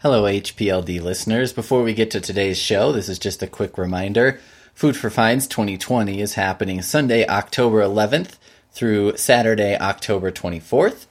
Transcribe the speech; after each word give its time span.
Hello, 0.00 0.26
HPLD 0.26 1.02
listeners. 1.02 1.52
Before 1.52 1.82
we 1.82 1.92
get 1.92 2.12
to 2.12 2.20
today's 2.20 2.56
show, 2.56 2.92
this 2.92 3.08
is 3.08 3.18
just 3.18 3.42
a 3.42 3.48
quick 3.48 3.76
reminder. 3.76 4.38
Food 4.72 4.96
for 4.96 5.10
Fines 5.10 5.48
2020 5.48 6.20
is 6.20 6.34
happening 6.34 6.80
Sunday, 6.82 7.26
October 7.26 7.82
11th 7.82 8.36
through 8.70 9.16
Saturday, 9.16 9.76
October 9.76 10.30
24th. 10.30 11.06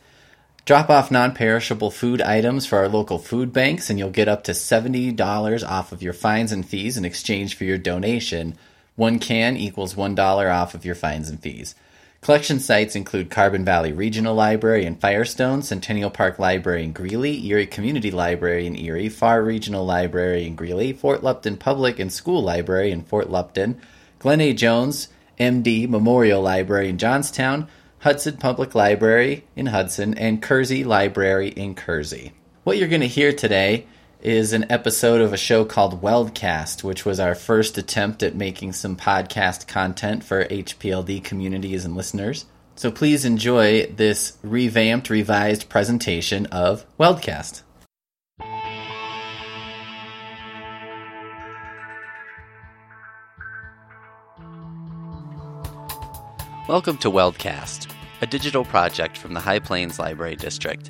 Drop 0.63 0.89
off 0.89 1.11
non 1.11 1.35
perishable 1.35 1.91
food 1.91 2.21
items 2.21 2.65
for 2.65 2.77
our 2.77 2.87
local 2.87 3.19
food 3.19 3.51
banks, 3.51 3.89
and 3.89 3.99
you'll 3.99 4.09
get 4.09 4.29
up 4.29 4.45
to 4.45 4.53
$70 4.53 5.69
off 5.69 5.91
of 5.91 6.01
your 6.01 6.13
fines 6.13 6.53
and 6.53 6.65
fees 6.65 6.95
in 6.95 7.03
exchange 7.03 7.57
for 7.57 7.65
your 7.65 7.77
donation. 7.77 8.57
One 8.95 9.19
can 9.19 9.57
equals 9.57 9.95
$1 9.95 10.17
off 10.49 10.73
of 10.73 10.85
your 10.85 10.95
fines 10.95 11.29
and 11.29 11.41
fees. 11.41 11.75
Collection 12.21 12.59
sites 12.59 12.95
include 12.95 13.29
Carbon 13.29 13.63
Valley 13.63 13.93
Regional 13.93 14.35
Library 14.35 14.85
in 14.85 14.95
Firestone, 14.95 15.61
Centennial 15.61 16.09
Park 16.09 16.39
Library 16.39 16.83
in 16.83 16.91
Greeley, 16.91 17.45
Erie 17.45 17.67
Community 17.67 18.11
Library 18.11 18.65
in 18.65 18.75
Erie, 18.75 19.07
Farr 19.07 19.43
Regional 19.43 19.85
Library 19.85 20.45
in 20.45 20.55
Greeley, 20.55 20.93
Fort 20.93 21.23
Lupton 21.23 21.57
Public 21.57 21.99
and 21.99 22.11
School 22.11 22.41
Library 22.41 22.91
in 22.91 23.03
Fort 23.03 23.29
Lupton, 23.29 23.79
Glenn 24.19 24.41
A. 24.41 24.53
Jones, 24.53 25.09
MD 25.39 25.87
Memorial 25.87 26.41
Library 26.41 26.89
in 26.89 26.97
Johnstown, 26.97 27.67
Hudson 27.99 28.37
Public 28.37 28.73
Library 28.73 29.45
in 29.55 29.67
Hudson, 29.67 30.13
and 30.15 30.41
Kersey 30.41 30.83
Library 30.83 31.49
in 31.49 31.75
Kersey. 31.75 32.33
What 32.63 32.77
you're 32.77 32.87
going 32.87 33.01
to 33.01 33.07
hear 33.07 33.31
today 33.31 33.85
is 34.21 34.51
an 34.51 34.65
episode 34.71 35.21
of 35.21 35.31
a 35.31 35.37
show 35.37 35.63
called 35.63 36.01
Weldcast, 36.01 36.83
which 36.83 37.05
was 37.05 37.19
our 37.19 37.35
first 37.35 37.77
attempt 37.77 38.23
at 38.23 38.33
making 38.33 38.73
some 38.73 38.95
podcast 38.95 39.67
content 39.67 40.23
for 40.23 40.45
HPLD 40.45 41.23
communities 41.23 41.85
and 41.85 41.95
listeners. 41.95 42.45
So 42.75 42.89
please 42.89 43.25
enjoy 43.25 43.85
this 43.85 44.37
revamped, 44.41 45.11
revised 45.11 45.69
presentation 45.69 46.47
of 46.47 46.83
Weldcast. 46.97 47.61
Welcome 56.67 56.97
to 56.97 57.11
Weldcast, 57.11 57.91
a 58.21 58.25
digital 58.25 58.65
project 58.65 59.15
from 59.15 59.33
the 59.33 59.39
High 59.39 59.59
Plains 59.59 59.99
Library 59.99 60.35
District. 60.35 60.89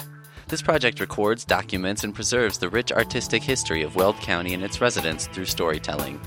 This 0.50 0.62
project 0.62 1.02
records, 1.02 1.44
documents, 1.44 2.06
and 2.06 2.16
preserves 2.16 2.58
the 2.58 2.70
rich 2.70 2.94
artistic 2.94 3.44
history 3.44 3.84
of 3.84 3.98
Weld 3.98 4.16
County 4.22 4.54
and 4.54 4.64
its 4.64 4.80
residents 4.80 5.28
through 5.28 5.44
storytelling. 5.44 6.22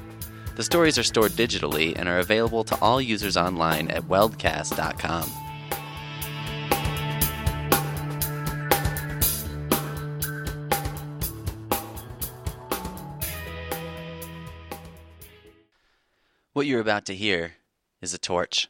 The 0.57 0.63
stories 0.63 0.99
are 0.99 1.03
stored 1.03 1.33
digitally 1.33 1.97
and 1.97 2.07
are 2.07 2.19
available 2.19 2.63
to 2.65 2.79
all 2.83 3.01
users 3.01 3.39
online 3.39 3.89
at 3.89 4.03
weldcast.com. 4.03 5.31
What 16.53 16.67
you're 16.67 16.81
about 16.81 17.07
to 17.07 17.15
hear 17.15 17.55
is 18.03 18.13
a 18.13 18.19
torch. 18.19 18.69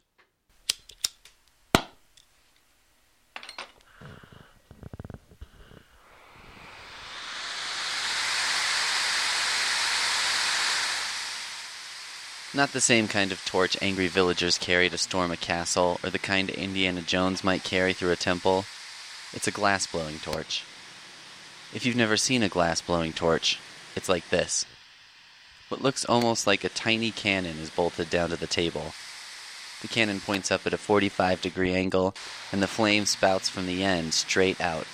Not 12.53 12.73
the 12.73 12.81
same 12.81 13.07
kind 13.07 13.31
of 13.31 13.45
torch 13.45 13.77
angry 13.81 14.07
villagers 14.07 14.57
carry 14.57 14.89
to 14.89 14.97
storm 14.97 15.31
a 15.31 15.37
castle, 15.37 16.01
or 16.03 16.09
the 16.09 16.19
kind 16.19 16.49
Indiana 16.49 17.01
Jones 17.01 17.45
might 17.45 17.63
carry 17.63 17.93
through 17.93 18.11
a 18.11 18.17
temple. 18.17 18.65
It's 19.31 19.47
a 19.47 19.51
glass 19.51 19.87
blowing 19.87 20.19
torch. 20.19 20.65
If 21.73 21.85
you've 21.85 21.95
never 21.95 22.17
seen 22.17 22.43
a 22.43 22.49
glass 22.49 22.81
blowing 22.81 23.13
torch, 23.13 23.57
it's 23.95 24.09
like 24.09 24.27
this. 24.29 24.65
What 25.69 25.81
looks 25.81 26.03
almost 26.03 26.45
like 26.45 26.65
a 26.65 26.69
tiny 26.69 27.11
cannon 27.11 27.57
is 27.57 27.69
bolted 27.69 28.09
down 28.09 28.31
to 28.31 28.35
the 28.35 28.47
table. 28.47 28.93
The 29.81 29.87
cannon 29.87 30.19
points 30.19 30.51
up 30.51 30.67
at 30.67 30.73
a 30.73 30.77
45 30.77 31.41
degree 31.41 31.73
angle, 31.73 32.13
and 32.51 32.61
the 32.61 32.67
flame 32.67 33.05
spouts 33.05 33.47
from 33.47 33.65
the 33.65 33.81
end 33.81 34.13
straight 34.13 34.59
out. 34.59 34.87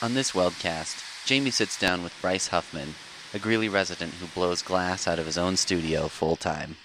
On 0.00 0.14
this 0.14 0.32
Weldcast, 0.32 1.26
Jamie 1.26 1.50
sits 1.50 1.78
down 1.78 2.02
with 2.02 2.18
Bryce 2.22 2.48
Huffman, 2.48 2.94
a 3.34 3.38
Greeley 3.38 3.68
resident 3.68 4.14
who 4.14 4.26
blows 4.26 4.62
glass 4.62 5.06
out 5.06 5.18
of 5.18 5.26
his 5.26 5.38
own 5.38 5.56
studio 5.56 6.08
full 6.08 6.36
time. 6.36 6.76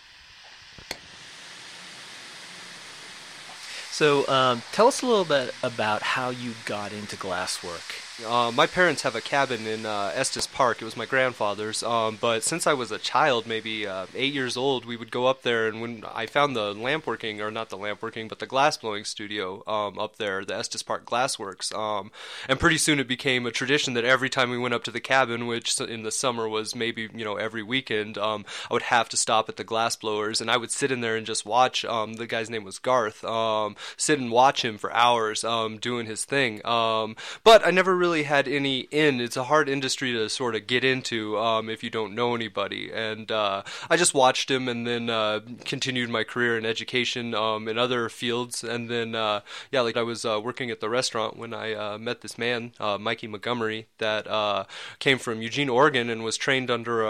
So, 3.92 4.28
um, 4.28 4.64
tell 4.72 4.88
us 4.88 5.04
a 5.04 5.06
little 5.06 5.24
bit 5.24 5.54
about 5.62 6.02
how 6.02 6.32
you 6.32 6.54
got 6.66 6.92
into 6.92 7.16
glasswork. 7.16 8.13
Uh, 8.22 8.52
my 8.54 8.68
parents 8.68 9.02
have 9.02 9.16
a 9.16 9.22
cabin 9.22 9.66
in 9.66 9.88
uh, 9.88 10.12
Estes 10.14 10.46
Park. 10.46 10.82
It 10.82 10.86
was 10.86 10.96
my 10.96 11.08
grandfather's. 11.08 11.82
Um, 11.82 12.20
but 12.22 12.44
since 12.44 12.68
I 12.68 12.74
was 12.74 12.92
a 12.92 13.00
child, 13.00 13.48
maybe 13.48 13.88
uh, 13.88 14.06
eight 14.14 14.34
years 14.34 14.56
old, 14.56 14.86
we 14.86 14.96
would 14.96 15.10
go 15.10 15.26
up 15.26 15.42
there. 15.42 15.68
And 15.68 15.82
when 15.82 16.04
I 16.14 16.28
found 16.28 16.56
the 16.56 16.76
lamp 16.76 17.08
working, 17.08 17.42
or 17.42 17.50
not 17.50 17.70
the 17.70 17.78
lamp 17.78 18.04
working, 18.04 18.28
but 18.28 18.38
the 18.38 18.46
glass 18.46 18.78
blowing 18.78 19.04
studio 19.04 19.64
um, 19.66 19.98
up 19.98 20.18
there, 20.18 20.46
the 20.46 20.56
Estes 20.56 20.84
Park 20.84 21.06
Glassworks. 21.06 21.74
Um, 21.76 22.12
and 22.48 22.60
pretty 22.60 22.78
soon 22.78 23.00
it 23.00 23.08
became 23.08 23.48
a 23.48 23.52
tradition 23.52 23.96
that 23.96 24.06
every 24.06 24.30
time 24.30 24.52
we 24.52 24.60
went 24.60 24.76
up 24.76 24.84
to 24.84 24.92
the 24.92 25.02
cabin, 25.02 25.48
which 25.48 25.82
in 25.82 26.04
the 26.04 26.12
summer 26.12 26.48
was 26.48 26.76
maybe 26.76 27.10
you 27.16 27.26
know 27.26 27.38
every 27.38 27.64
weekend, 27.64 28.20
um, 28.20 28.46
I 28.70 28.76
would 28.76 28.84
have 28.84 29.10
to 29.10 29.18
stop 29.18 29.50
at 29.50 29.58
the 29.58 29.64
glass 29.64 29.96
blowers, 29.96 30.40
and 30.40 30.52
I 30.52 30.58
would 30.58 30.72
sit 30.72 30.92
in 30.92 31.02
there 31.02 31.16
and 31.16 31.26
just 31.26 31.48
watch. 31.48 31.84
Um, 31.84 32.14
the 32.14 32.28
guy's 32.28 32.50
name 32.50 32.64
was 32.64 32.78
Garth. 32.78 33.24
Um, 33.24 33.76
sit 33.98 34.20
and 34.20 34.30
watch 34.30 34.64
him 34.64 34.78
for 34.78 34.94
hours 34.94 35.42
doing 35.42 36.06
his 36.06 36.26
thing. 36.26 36.62
but 36.64 37.66
I 37.66 37.72
never 37.72 37.96
really 37.96 38.03
had 38.24 38.48
any 38.48 38.82
in. 38.92 39.22
It's 39.22 39.38
a 39.38 39.46
hard 39.46 39.70
industry 39.70 40.12
to 40.12 40.30
sort 40.30 40.56
of 40.56 40.68
get 40.68 40.84
into 40.84 41.38
um, 41.40 41.70
if 41.70 41.84
you 41.84 41.90
don't 41.90 42.14
know 42.14 42.36
anybody. 42.36 42.92
And 42.92 43.32
uh, 43.32 43.64
I 43.90 43.96
just 43.96 44.14
watched 44.14 44.52
him 44.52 44.68
and 44.68 44.86
then 44.86 45.10
uh, 45.10 45.40
continued 45.64 46.10
my 46.10 46.24
career 46.24 46.58
in 46.58 46.66
education 46.66 47.34
um, 47.34 47.68
in 47.68 47.78
other 47.78 48.10
fields. 48.10 48.64
And 48.64 48.90
then, 48.90 49.16
uh, 49.16 49.42
yeah, 49.72 49.82
like 49.82 49.96
I 49.96 50.04
was 50.04 50.26
uh, 50.26 50.42
working 50.44 50.70
at 50.70 50.82
the 50.82 50.90
restaurant 50.90 51.38
when 51.38 51.54
I 51.54 51.74
uh, 51.74 51.98
met 51.98 52.22
this 52.22 52.38
man, 52.38 52.74
uh, 52.80 52.98
Mikey 52.98 53.28
Montgomery, 53.28 53.88
that 54.00 54.68
came 55.00 55.18
from 55.18 55.42
Eugene, 55.42 55.70
Oregon, 55.70 56.10
and 56.10 56.24
was 56.24 56.36
trained 56.38 56.70
under, 56.70 57.06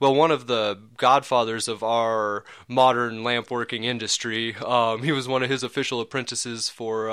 well, 0.00 0.14
one 0.14 0.30
of 0.30 0.46
the 0.46 0.78
godfathers 0.98 1.68
of 1.68 1.82
our 1.82 2.44
modern 2.68 3.24
lamp 3.24 3.50
working 3.50 3.84
industry. 3.84 4.54
Um, 4.56 5.02
he 5.02 5.12
was 5.12 5.26
one 5.26 5.42
of 5.42 5.48
his 5.48 5.62
official 5.62 6.00
apprentices 6.00 6.68
for 6.68 7.10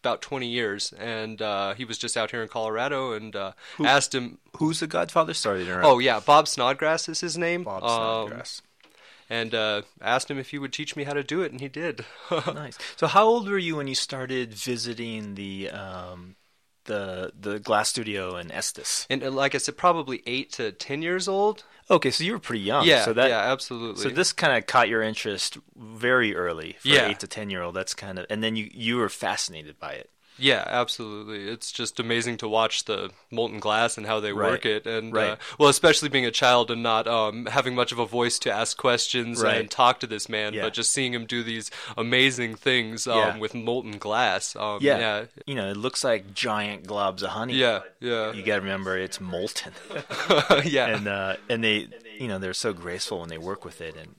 about 0.00 0.22
20 0.22 0.46
years, 0.46 0.92
and 0.98 1.40
uh, 1.40 1.74
he 1.74 1.84
was 1.84 1.98
just 1.98 2.16
out 2.16 2.30
here 2.30 2.42
in 2.42 2.48
Colorado, 2.48 3.12
and 3.12 3.36
uh, 3.36 3.52
Who, 3.76 3.86
asked 3.86 4.14
him, 4.14 4.38
"Who's 4.56 4.80
the 4.80 4.86
Godfather?" 4.86 5.34
Sorry 5.34 5.64
to 5.64 5.70
interrupt. 5.70 5.86
Oh 5.86 5.98
yeah, 5.98 6.20
Bob 6.20 6.48
Snodgrass 6.48 7.08
is 7.08 7.20
his 7.20 7.36
name. 7.36 7.64
Bob 7.64 7.82
Snodgrass. 7.82 8.62
Um, 8.62 8.66
and 9.32 9.54
uh, 9.54 9.82
asked 10.02 10.28
him 10.28 10.38
if 10.38 10.50
he 10.50 10.58
would 10.58 10.72
teach 10.72 10.96
me 10.96 11.04
how 11.04 11.12
to 11.12 11.22
do 11.22 11.40
it, 11.42 11.52
and 11.52 11.60
he 11.60 11.68
did. 11.68 12.04
nice. 12.46 12.76
So, 12.96 13.06
how 13.06 13.26
old 13.26 13.48
were 13.48 13.58
you 13.58 13.76
when 13.76 13.86
you 13.86 13.94
started 13.94 14.52
visiting 14.52 15.36
the 15.36 15.70
um, 15.70 16.34
the 16.84 17.32
the 17.38 17.58
glass 17.58 17.88
studio 17.88 18.36
in 18.36 18.50
Estes? 18.50 19.06
And 19.10 19.22
uh, 19.22 19.30
like 19.30 19.54
I 19.54 19.58
said, 19.58 19.76
probably 19.76 20.22
eight 20.26 20.52
to 20.52 20.72
ten 20.72 21.02
years 21.02 21.28
old. 21.28 21.64
Okay, 21.90 22.10
so 22.10 22.22
you 22.22 22.32
were 22.32 22.38
pretty 22.38 22.62
young. 22.62 22.86
Yeah, 22.86 23.04
so 23.04 23.12
that, 23.14 23.30
yeah, 23.30 23.52
absolutely. 23.52 24.02
So 24.02 24.10
this 24.10 24.32
kind 24.32 24.56
of 24.56 24.66
caught 24.66 24.88
your 24.88 25.02
interest 25.02 25.58
very 25.76 26.36
early 26.36 26.76
for 26.80 26.88
yeah. 26.88 27.08
eight 27.08 27.18
to 27.20 27.26
ten 27.26 27.50
year 27.50 27.62
old. 27.62 27.74
That's 27.74 27.94
kind 27.94 28.18
of, 28.18 28.26
and 28.30 28.44
then 28.44 28.54
you 28.54 28.70
you 28.72 28.96
were 28.96 29.08
fascinated 29.08 29.78
by 29.78 29.92
it. 29.94 30.10
Yeah, 30.38 30.64
absolutely. 30.66 31.48
It's 31.48 31.70
just 31.70 32.00
amazing 32.00 32.38
to 32.38 32.48
watch 32.48 32.84
the 32.84 33.10
molten 33.30 33.60
glass 33.60 33.98
and 33.98 34.06
how 34.06 34.20
they 34.20 34.32
right. 34.32 34.50
work 34.50 34.66
it, 34.66 34.86
and 34.86 35.12
right. 35.12 35.30
uh, 35.30 35.36
well, 35.58 35.68
especially 35.68 36.08
being 36.08 36.24
a 36.24 36.30
child 36.30 36.70
and 36.70 36.82
not 36.82 37.06
um, 37.06 37.46
having 37.46 37.74
much 37.74 37.92
of 37.92 37.98
a 37.98 38.06
voice 38.06 38.38
to 38.40 38.50
ask 38.50 38.76
questions 38.76 39.42
right. 39.42 39.60
and 39.60 39.70
talk 39.70 40.00
to 40.00 40.06
this 40.06 40.28
man, 40.28 40.54
yeah. 40.54 40.62
but 40.62 40.72
just 40.72 40.92
seeing 40.92 41.12
him 41.12 41.26
do 41.26 41.42
these 41.42 41.70
amazing 41.96 42.54
things 42.54 43.06
um, 43.06 43.18
yeah. 43.18 43.38
with 43.38 43.54
molten 43.54 43.98
glass. 43.98 44.56
Um, 44.56 44.78
yeah. 44.80 44.98
yeah, 44.98 45.24
you 45.46 45.54
know, 45.54 45.70
it 45.70 45.76
looks 45.76 46.02
like 46.02 46.32
giant 46.32 46.84
globs 46.84 47.22
of 47.22 47.30
honey. 47.30 47.54
Yeah, 47.54 47.80
yeah. 48.00 48.32
You 48.32 48.42
got 48.42 48.56
to 48.56 48.62
remember 48.62 48.96
it's 48.96 49.20
molten. 49.20 49.72
yeah, 50.64 50.86
and 50.86 51.06
uh, 51.06 51.36
and 51.48 51.62
they, 51.62 51.88
you 52.18 52.28
know, 52.28 52.38
they're 52.38 52.54
so 52.54 52.72
graceful 52.72 53.20
when 53.20 53.28
they 53.28 53.38
work 53.38 53.64
with 53.64 53.80
it, 53.80 53.96
and 53.96 54.14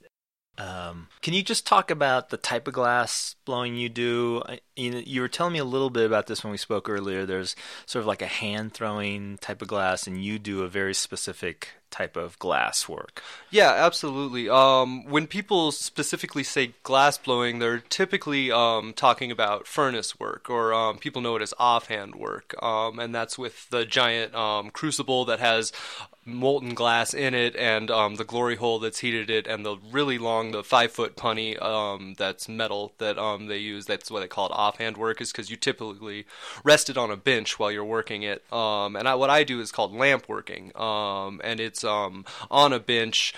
um, 0.62 1.08
can 1.22 1.34
you 1.34 1.42
just 1.42 1.66
talk 1.66 1.90
about 1.90 2.30
the 2.30 2.38
type 2.38 2.68
of 2.68 2.74
glass 2.74 3.36
blowing 3.46 3.76
you 3.76 3.90
do? 3.90 4.44
You, 4.76 4.92
know, 4.92 5.00
you 5.00 5.22
were 5.22 5.28
telling 5.28 5.54
me 5.54 5.60
a 5.60 5.66
little 5.66 5.90
bit 5.90 6.06
about 6.06 6.28
this 6.28 6.44
when 6.44 6.52
we 6.52 6.58
spoke 6.58 6.90
earlier. 6.90 7.26
There's 7.26 7.56
sort 7.86 8.02
of 8.02 8.08
like 8.08 8.22
a 8.22 8.28
hand 8.28 8.74
throwing 8.74 9.38
type 9.40 9.62
of 9.62 9.68
glass, 9.68 10.06
and 10.06 10.24
you 10.24 10.38
do 10.38 10.62
a 10.62 10.68
very 10.68 10.94
specific 10.94 11.70
type 11.90 12.16
of 12.16 12.38
glass 12.40 12.88
work. 12.88 13.22
Yeah, 13.50 13.72
absolutely. 13.72 14.50
Um, 14.50 15.06
when 15.06 15.28
people 15.28 15.72
specifically 15.72 16.44
say 16.44 16.74
glass 16.84 17.18
blowing, 17.18 17.60
they're 17.60 17.80
typically 17.80 18.52
um, 18.52 18.94
talking 18.96 19.32
about 19.32 19.68
furnace 19.68 20.20
work, 20.20 20.50
or 20.50 20.74
um, 20.74 20.98
people 20.98 21.22
know 21.22 21.36
it 21.36 21.42
as 21.42 21.54
offhand 21.60 22.16
work, 22.16 22.56
um, 22.64 23.00
and 23.00 23.14
that's 23.14 23.38
with 23.38 23.70
the 23.70 23.84
giant 23.86 24.36
um, 24.36 24.70
crucible 24.70 25.26
that 25.26 25.40
has 25.40 25.72
molten 26.26 26.74
glass 26.74 27.14
in 27.14 27.34
it, 27.34 27.56
and 27.56 27.90
um, 27.90 28.16
the 28.16 28.24
glory 28.24 28.56
hole 28.56 28.80
that's 28.80 29.00
heated 29.00 29.30
it, 29.30 29.48
and 29.48 29.66
the 29.66 29.78
really 29.92 30.18
long, 30.18 30.52
the 30.52 30.64
five 30.64 30.92
foot 30.92 31.16
punty 31.16 31.62
um, 31.62 32.14
that's 32.18 32.48
metal 32.48 32.94
that 33.00 33.18
um, 33.18 33.48
they 33.48 33.58
use. 33.58 33.86
That's 33.86 34.12
what 34.12 34.20
they 34.20 34.28
call 34.28 34.48
it 34.48 34.54
offhand 34.54 34.98
work, 34.98 35.22
is 35.22 35.32
because 35.32 35.50
you 35.50 35.58
typically 35.58 36.26
rest 36.64 36.90
it 36.90 36.98
on 36.98 37.12
a 37.12 37.18
bench 37.18 37.58
while 37.58 37.72
you're 37.72 37.84
working 37.84 38.24
it. 38.24 38.44
Um, 38.54 38.96
and 38.96 39.08
I, 39.08 39.16
what 39.16 39.30
I 39.30 39.44
do 39.44 39.60
is 39.60 39.72
called 39.72 39.94
lamp 39.94 40.30
working, 40.30 40.72
and 40.76 41.60
it's 41.60 41.84
um, 41.84 42.26
on 42.50 42.74
a 42.74 42.80
bench. 42.80 43.34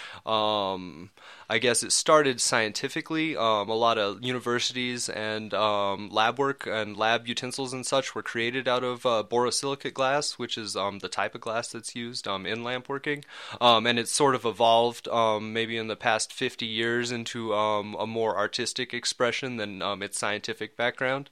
I 1.53 1.59
guess 1.59 1.83
it 1.83 1.91
started 1.91 2.41
scientifically. 2.41 3.38
Um, 3.38 3.69
a 3.69 3.75
lot 3.75 4.00
of 4.00 4.23
universities 4.25 5.07
and 5.07 5.53
um, 5.53 6.09
lab 6.09 6.39
work 6.39 6.65
and 6.65 6.97
lab 6.97 7.27
utensils 7.27 7.73
and 7.73 7.85
such 7.85 8.15
were 8.15 8.23
created 8.23 8.67
out 8.67 8.83
of 8.83 9.05
uh, 9.05 9.23
borosilicate 9.23 9.94
glass, 9.94 10.39
which 10.39 10.57
is 10.57 10.75
um, 10.75 10.97
the 10.97 11.09
type 11.09 11.35
of 11.35 11.41
glass 11.41 11.67
that's 11.67 11.95
used 11.95 12.27
um, 12.27 12.47
in 12.47 12.63
lamp 12.63 12.89
working. 12.89 13.23
Um, 13.61 13.85
and 13.85 14.00
it's 14.00 14.11
sort 14.11 14.33
of 14.33 14.45
evolved 14.45 15.07
um, 15.09 15.53
maybe 15.53 15.77
in 15.77 15.85
the 15.85 15.95
past 15.95 16.33
50 16.33 16.65
years 16.65 17.11
into 17.11 17.53
a 17.53 18.07
more 18.07 18.35
artistic 18.35 18.91
expression 18.91 19.57
than 19.57 19.83
its 20.01 20.17
scientific 20.17 20.75
background. 20.75 21.29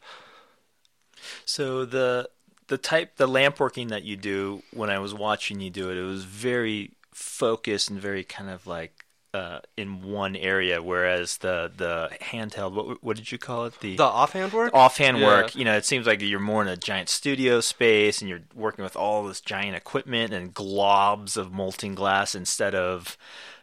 So 1.46 1.84
the 1.84 2.30
the 2.68 2.78
type 2.78 3.16
the 3.16 3.28
lamp 3.28 3.60
working 3.60 3.88
that 3.88 4.04
you 4.04 4.18
do 4.18 4.62
when 4.72 4.92
I 4.92 5.00
was 5.00 5.16
watching 5.16 5.62
you 5.62 5.72
do 5.72 5.90
it, 5.90 5.98
it 5.98 6.04
was 6.04 6.26
very 6.26 6.92
focused 7.12 7.90
and 7.90 8.00
very 8.00 8.24
kind 8.24 8.52
of 8.52 8.68
like 8.68 9.04
uh, 9.34 9.60
in 9.78 10.02
one 10.04 10.36
area, 10.36 10.82
whereas 10.82 11.38
the 11.38 11.72
the 11.76 12.10
handheld, 12.22 12.74
what 12.74 13.04
what 13.04 13.18
did 13.18 13.32
you 13.32 13.38
call 13.38 13.66
it? 13.66 13.80
The 13.80 13.96
the 13.96 14.04
offhand 14.04 14.52
work. 14.52 14.74
Offhand 14.74 15.20
yeah. 15.20 15.28
work. 15.28 15.56
You 15.56 15.66
know, 15.66 15.76
it 15.76 15.86
seems 15.86 16.06
like 16.06 16.22
you're 16.22 16.40
more 16.40 16.62
in 16.62 16.68
a 16.68 16.78
giant 16.78 17.10
studio 17.10 17.62
space, 17.62 18.22
and 18.22 18.30
you're 18.30 18.42
working 18.54 18.84
with 18.84 18.96
all 18.96 19.24
this 19.24 19.40
giant 19.40 19.76
equipment 19.76 20.34
and 20.34 20.54
globs 20.54 21.38
of 21.38 21.54
molten 21.54 21.96
glass 21.96 22.36
instead 22.36 22.76
of 22.76 23.18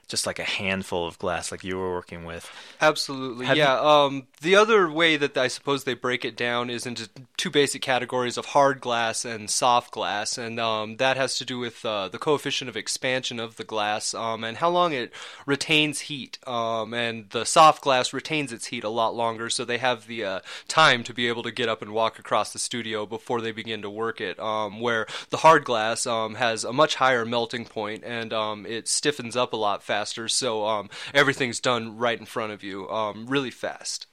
just 0.09 0.27
like 0.27 0.39
a 0.39 0.45
handful 0.45 1.07
of 1.07 1.19
glass 1.19 1.53
like 1.53 1.63
you 1.63 1.77
were 1.77 1.93
working 1.93 2.25
with. 2.25 2.51
Absolutely, 2.81 3.45
Have 3.45 3.59
yeah. 3.59 3.79
You... 3.79 3.87
Um, 3.87 4.27
the 4.41 4.57
other 4.57 4.91
way 4.91 5.17
that 5.17 5.37
I 5.37 5.49
suppose 5.49 5.85
they 5.85 5.95
break 5.95 6.25
it 6.25 6.37
down 6.37 6.71
is 6.71 6.87
into 6.87 7.09
two 7.37 7.51
basic 7.51 7.83
categories 7.83 8.37
of 8.37 8.47
hard 8.47 8.81
glass 8.81 9.25
and 9.25 9.51
soft 9.51 9.93
glass, 9.93 10.39
and 10.39 10.59
um, 10.59 10.97
that 10.97 11.17
has 11.17 11.37
to 11.39 11.45
do 11.45 11.59
with 11.59 11.85
uh, 11.85 12.09
the 12.09 12.19
coefficient 12.19 12.69
of 12.69 12.77
expansion 12.77 13.39
of 13.41 13.57
the 13.57 13.65
glass 13.65 14.15
um, 14.15 14.45
and 14.45 14.59
how 14.59 14.69
long 14.69 14.93
it 14.93 15.13
retains 15.47 16.01
heat. 16.01 16.39
Um, 16.47 16.95
and 16.95 17.31
the 17.31 17.45
soft 17.45 17.83
glass 17.83 18.13
retains 18.13 18.53
its 18.53 18.67
heat 18.67 18.85
a 18.85 18.89
lot 18.89 19.15
longer, 19.15 19.51
so 19.51 19.65
they 19.65 19.79
have 19.79 20.07
the 20.07 20.25
uh, 20.25 20.41
time 20.69 21.05
to 21.05 21.15
be 21.15 21.29
able 21.29 21.43
to 21.43 21.51
get 21.51 21.69
up 21.69 21.83
and 21.83 21.93
walk 21.93 22.19
across 22.19 22.53
the 22.53 22.59
studio 22.59 23.07
before 23.07 23.41
they 23.41 23.53
begin 23.53 23.83
to 23.83 23.91
work 23.91 24.21
it. 24.21 24.39
Um, 24.39 24.81
where 24.81 25.07
the 25.31 25.39
hard 25.39 25.65
glass 25.65 26.07
um, 26.07 26.37
has 26.37 26.65
a 26.65 26.73
much 26.73 26.95
higher 26.95 27.25
melting 27.25 27.65
point 27.65 28.05
and 28.05 28.33
it 28.67 28.89
stiffens 28.89 29.37
up 29.37 29.53
a 29.53 29.57
lot 29.57 29.83
faster 29.83 30.29
so 30.29 30.67
um, 30.67 30.91
everything's 31.13 31.61
done 31.61 31.97
right 31.97 32.19
in 32.19 32.27
front 32.27 32.53
of 32.53 32.63
you, 32.63 32.89
um, 32.89 33.27
really 33.27 33.51
fast. 33.51 34.07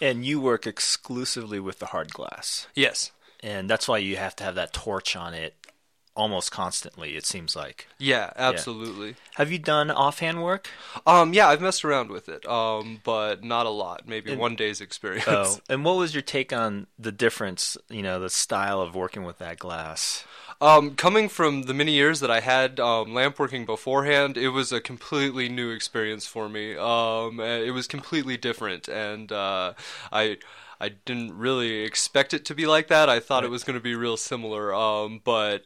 And 0.00 0.24
you 0.24 0.40
work 0.40 0.66
exclusively 0.66 1.60
with 1.60 1.78
the 1.78 1.86
hard 1.86 2.12
glass. 2.12 2.66
Yes. 2.74 3.12
And 3.42 3.68
that's 3.70 3.88
why 3.88 3.98
you 3.98 4.16
have 4.16 4.36
to 4.36 4.44
have 4.44 4.54
that 4.54 4.72
torch 4.72 5.16
on 5.16 5.34
it 5.34 5.54
almost 6.16 6.50
constantly 6.50 7.16
it 7.16 7.24
seems 7.24 7.54
like 7.54 7.86
yeah 7.98 8.32
absolutely 8.36 9.08
yeah. 9.08 9.14
have 9.36 9.52
you 9.52 9.58
done 9.58 9.92
offhand 9.92 10.42
work 10.42 10.68
um 11.06 11.32
yeah 11.32 11.48
i've 11.48 11.60
messed 11.60 11.84
around 11.84 12.10
with 12.10 12.28
it 12.28 12.44
um 12.46 13.00
but 13.04 13.44
not 13.44 13.64
a 13.64 13.70
lot 13.70 14.02
maybe 14.08 14.32
and, 14.32 14.40
one 14.40 14.56
day's 14.56 14.80
experience 14.80 15.24
oh 15.28 15.58
and 15.68 15.84
what 15.84 15.96
was 15.96 16.12
your 16.12 16.20
take 16.20 16.52
on 16.52 16.88
the 16.98 17.12
difference 17.12 17.76
you 17.88 18.02
know 18.02 18.18
the 18.18 18.28
style 18.28 18.80
of 18.80 18.94
working 18.94 19.22
with 19.22 19.38
that 19.38 19.58
glass 19.58 20.24
um, 20.60 20.94
coming 20.94 21.28
from 21.28 21.62
the 21.62 21.74
many 21.74 21.92
years 21.92 22.20
that 22.20 22.30
I 22.30 22.40
had 22.40 22.78
um, 22.78 23.14
lamp 23.14 23.38
working 23.38 23.64
beforehand, 23.64 24.36
it 24.36 24.50
was 24.50 24.72
a 24.72 24.80
completely 24.80 25.48
new 25.48 25.70
experience 25.70 26.26
for 26.26 26.48
me. 26.48 26.76
Um, 26.76 27.40
it 27.40 27.72
was 27.72 27.86
completely 27.86 28.36
different, 28.36 28.88
and 28.88 29.32
uh, 29.32 29.72
I 30.12 30.38
I 30.80 30.90
didn't 30.90 31.36
really 31.36 31.82
expect 31.82 32.34
it 32.34 32.44
to 32.46 32.54
be 32.54 32.66
like 32.66 32.88
that. 32.88 33.08
I 33.08 33.20
thought 33.20 33.42
right. 33.42 33.44
it 33.44 33.50
was 33.50 33.64
going 33.64 33.78
to 33.78 33.82
be 33.82 33.94
real 33.94 34.16
similar, 34.16 34.74
um, 34.74 35.20
but 35.24 35.64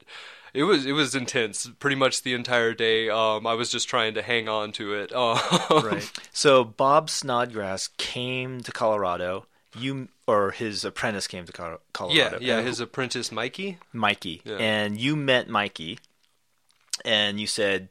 it 0.52 0.62
was 0.62 0.86
it 0.86 0.92
was 0.92 1.14
intense 1.14 1.68
pretty 1.80 1.96
much 1.96 2.22
the 2.22 2.34
entire 2.34 2.72
day. 2.72 3.10
Um, 3.10 3.46
I 3.46 3.54
was 3.54 3.70
just 3.70 3.88
trying 3.88 4.14
to 4.14 4.22
hang 4.22 4.48
on 4.48 4.70
to 4.72 4.94
it. 4.94 5.12
right. 5.70 6.10
So 6.32 6.64
Bob 6.64 7.10
Snodgrass 7.10 7.88
came 7.96 8.60
to 8.60 8.70
Colorado 8.70 9.46
you 9.78 10.08
or 10.26 10.50
his 10.50 10.84
apprentice 10.84 11.26
came 11.26 11.44
to 11.46 11.52
Colorado. 11.52 12.12
Yeah, 12.14 12.38
yeah, 12.40 12.60
his 12.62 12.80
apprentice 12.80 13.30
Mikey. 13.30 13.78
Mikey, 13.92 14.42
yeah. 14.44 14.56
and 14.56 14.98
you 14.98 15.16
met 15.16 15.48
Mikey, 15.48 15.98
and 17.04 17.40
you 17.40 17.46
said, 17.46 17.88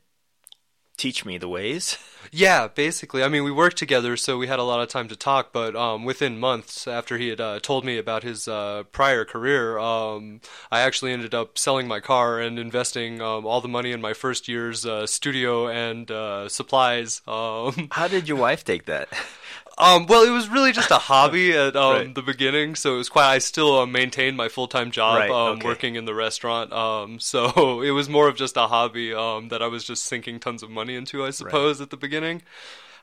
"Teach 0.98 1.26
me 1.26 1.38
the 1.38 1.50
ways." 1.50 1.98
Yeah, 2.32 2.68
basically. 2.68 3.22
I 3.22 3.28
mean, 3.28 3.44
we 3.44 3.52
worked 3.52 3.78
together, 3.78 4.18
so 4.18 4.38
we 4.38 4.48
had 4.48 4.58
a 4.58 4.64
lot 4.64 4.80
of 4.80 4.88
time 4.88 5.08
to 5.10 5.16
talk. 5.16 5.52
But 5.52 5.76
um, 5.76 6.04
within 6.04 6.40
months 6.40 6.88
after 6.88 7.18
he 7.18 7.28
had 7.28 7.42
uh, 7.42 7.60
told 7.60 7.86
me 7.86 7.98
about 7.98 8.24
his 8.24 8.48
uh, 8.48 8.84
prior 8.92 9.26
career, 9.26 9.78
um, 9.78 10.42
I 10.72 10.82
actually 10.82 11.12
ended 11.12 11.36
up 11.36 11.58
selling 11.58 11.88
my 11.88 12.00
car 12.00 12.40
and 12.40 12.58
investing 12.58 13.22
um, 13.22 13.46
all 13.46 13.62
the 13.62 13.68
money 13.68 13.92
in 13.92 14.02
my 14.02 14.14
first 14.14 14.48
year's 14.48 14.86
uh, 14.86 15.06
studio 15.06 15.68
and 15.68 16.10
uh, 16.10 16.50
supplies. 16.50 17.22
Um. 17.28 17.90
How 17.92 18.08
did 18.08 18.28
your 18.28 18.38
wife 18.38 18.64
take 18.64 18.86
that? 18.86 19.10
Um, 19.78 20.06
well, 20.06 20.24
it 20.24 20.30
was 20.30 20.50
really 20.50 20.72
just 20.72 20.92
a 20.92 20.98
hobby 20.98 21.52
at 21.58 21.76
um, 21.76 21.94
right. 21.94 22.16
the 22.16 22.22
beginning, 22.22 22.76
so 22.76 22.96
it 22.96 22.98
was 22.98 23.10
quite. 23.10 23.28
I 23.28 23.40
still 23.40 23.80
uh, 23.80 23.86
maintained 23.86 24.38
my 24.38 24.50
full 24.50 24.68
time 24.68 24.92
job 24.92 25.20
right, 25.20 25.32
um, 25.32 25.58
okay. 25.58 25.68
working 25.68 25.96
in 25.96 26.06
the 26.06 26.14
restaurant. 26.14 26.72
Um, 26.72 27.20
so 27.20 27.82
it 27.82 27.92
was 27.92 28.08
more 28.08 28.28
of 28.28 28.36
just 28.36 28.58
a 28.58 28.68
hobby 28.68 29.14
um, 29.14 29.50
that 29.50 29.62
I 29.62 29.68
was 29.68 29.84
just 29.84 30.06
sinking 30.06 30.40
tons 30.40 30.64
of 30.64 30.70
money 30.70 30.96
into, 30.96 31.26
I 31.26 31.32
suppose, 31.32 31.80
right. 31.80 31.84
at 31.84 31.90
the 31.90 31.98
beginning. 31.98 32.44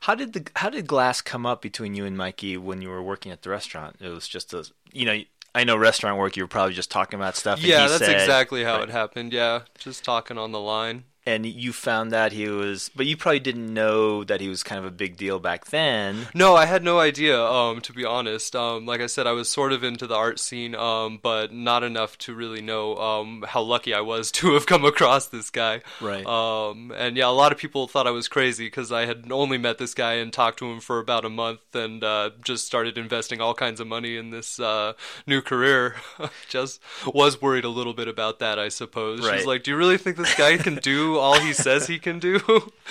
How 0.00 0.14
did 0.14 0.32
the 0.32 0.46
how 0.56 0.70
did 0.70 0.86
glass 0.86 1.20
come 1.20 1.44
up 1.44 1.60
between 1.60 1.94
you 1.94 2.06
and 2.06 2.16
Mikey 2.16 2.56
when 2.56 2.80
you 2.80 2.88
were 2.88 3.02
working 3.02 3.32
at 3.32 3.42
the 3.42 3.50
restaurant? 3.50 3.96
It 4.00 4.08
was 4.08 4.28
just 4.28 4.54
a 4.54 4.70
you 4.92 5.04
know 5.04 5.20
I 5.54 5.64
know 5.64 5.76
restaurant 5.76 6.18
work. 6.18 6.36
You 6.36 6.44
were 6.44 6.48
probably 6.48 6.74
just 6.74 6.90
talking 6.90 7.18
about 7.18 7.36
stuff. 7.36 7.62
Yeah, 7.62 7.88
that's 7.88 8.04
said, 8.04 8.14
exactly 8.14 8.64
how 8.64 8.80
it 8.80 8.90
happened. 8.90 9.32
Yeah, 9.32 9.62
just 9.78 10.04
talking 10.04 10.38
on 10.38 10.52
the 10.52 10.60
line 10.60 11.04
and 11.30 11.46
you 11.46 11.72
found 11.72 12.10
that 12.10 12.32
he 12.32 12.48
was 12.48 12.90
but 12.94 13.06
you 13.06 13.16
probably 13.16 13.38
didn't 13.40 13.72
know 13.72 14.24
that 14.24 14.40
he 14.40 14.48
was 14.48 14.62
kind 14.62 14.78
of 14.78 14.84
a 14.84 14.90
big 14.90 15.16
deal 15.16 15.38
back 15.38 15.66
then. 15.66 16.26
No 16.34 16.56
i 16.56 16.66
had 16.66 16.82
no 16.82 16.98
idea 16.98 17.40
um, 17.40 17.80
to 17.82 17.92
be 17.92 18.04
honest. 18.04 18.56
Um, 18.56 18.84
like 18.84 19.00
i 19.00 19.06
said 19.06 19.26
i 19.26 19.32
was 19.32 19.48
sort 19.48 19.72
of 19.72 19.84
into 19.84 20.06
the 20.06 20.16
art 20.16 20.40
scene 20.40 20.74
um, 20.74 21.18
but 21.22 21.52
not 21.52 21.84
enough 21.84 22.18
to 22.18 22.34
really 22.34 22.60
know 22.60 22.96
um, 22.96 23.44
how 23.46 23.62
lucky 23.62 23.94
i 23.94 24.00
was 24.00 24.30
to 24.40 24.54
have 24.54 24.66
come 24.66 24.84
across 24.84 25.26
this 25.26 25.50
guy. 25.50 25.82
Right. 26.00 26.26
Um, 26.26 26.92
and 26.96 27.16
yeah 27.16 27.28
a 27.28 27.30
lot 27.42 27.52
of 27.52 27.58
people 27.58 27.86
thought 27.86 28.06
i 28.06 28.10
was 28.10 28.28
crazy 28.28 28.66
because 28.66 28.90
i 28.90 29.06
had 29.06 29.30
only 29.30 29.58
met 29.58 29.78
this 29.78 29.94
guy 29.94 30.14
and 30.14 30.32
talked 30.32 30.58
to 30.58 30.66
him 30.66 30.80
for 30.80 30.98
about 30.98 31.24
a 31.24 31.30
month 31.30 31.60
and 31.74 32.02
uh, 32.02 32.30
just 32.42 32.66
started 32.66 32.98
investing 32.98 33.40
all 33.40 33.54
kinds 33.54 33.80
of 33.80 33.86
money 33.86 34.16
in 34.16 34.30
this 34.30 34.58
uh, 34.58 34.92
new 35.26 35.40
career. 35.40 35.94
Just 36.48 36.80
was 37.06 37.40
worried 37.40 37.64
a 37.64 37.68
little 37.68 37.94
bit 37.94 38.08
about 38.08 38.40
that 38.40 38.58
i 38.58 38.68
suppose. 38.68 39.20
Right. 39.20 39.38
she's 39.38 39.46
like 39.46 39.62
do 39.62 39.70
you 39.70 39.76
really 39.76 39.98
think 39.98 40.16
this 40.16 40.34
guy 40.34 40.56
can 40.56 40.76
do 40.76 41.18
all 41.20 41.38
he 41.38 41.52
says 41.52 41.86
he 41.86 41.98
can 41.98 42.18
do, 42.18 42.40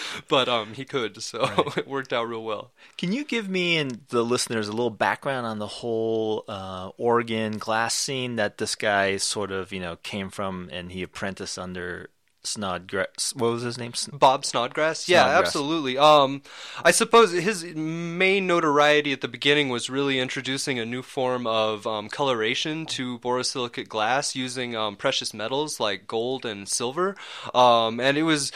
but 0.28 0.48
um, 0.48 0.74
he 0.74 0.86
could, 0.86 1.22
so 1.22 1.42
right. 1.44 1.78
it 1.78 1.88
worked 1.88 2.14
out 2.14 2.28
real 2.28 2.44
well. 2.44 2.72
Can 2.98 3.12
you 3.12 3.24
give 3.24 3.50
me 3.50 3.78
and 3.78 4.02
the 4.10 4.24
listeners 4.24 4.68
a 4.68 4.72
little 4.72 4.90
background 4.90 5.46
on 5.46 5.60
the 5.60 5.68
whole 5.68 6.46
uh, 6.48 6.92
Oregon 6.98 7.58
glass 7.58 7.96
scene 7.96 8.36
that 8.38 8.58
this 8.58 8.76
guy 8.76 9.18
sort 9.18 9.52
of 9.52 9.74
you 9.74 9.80
know 9.80 9.98
came 9.98 10.30
from, 10.30 10.70
and 10.72 10.92
he 10.92 11.04
apprenticed 11.04 11.60
under 11.60 12.10
Snodgrass. 12.50 13.34
What 13.36 13.52
was 13.52 13.64
his 13.64 13.78
name? 13.78 13.94
Bob 14.12 14.46
Snodgrass. 14.46 15.08
Yeah, 15.08 15.24
Snodgrass. 15.24 15.48
absolutely. 15.48 15.98
Um, 15.98 16.42
I 16.84 16.92
suppose 16.92 17.32
his 17.32 17.64
main 17.64 18.48
notoriety 18.48 19.14
at 19.14 19.22
the 19.22 19.28
beginning 19.28 19.70
was 19.70 19.90
really 19.90 20.20
introducing 20.20 20.80
a 20.80 20.86
new 20.86 21.02
form 21.02 21.46
of 21.46 21.86
um, 21.86 22.10
coloration 22.10 22.86
to 22.88 23.20
borosilicate 23.20 23.88
glass 23.88 24.36
using 24.36 24.76
um, 24.76 24.96
precious 24.96 25.34
metals 25.34 25.80
like 25.80 26.08
gold 26.08 26.46
and 26.46 26.68
silver. 26.68 27.16
Um, 27.54 28.00
and 28.00 28.18
it 28.18 28.24
was 28.24 28.52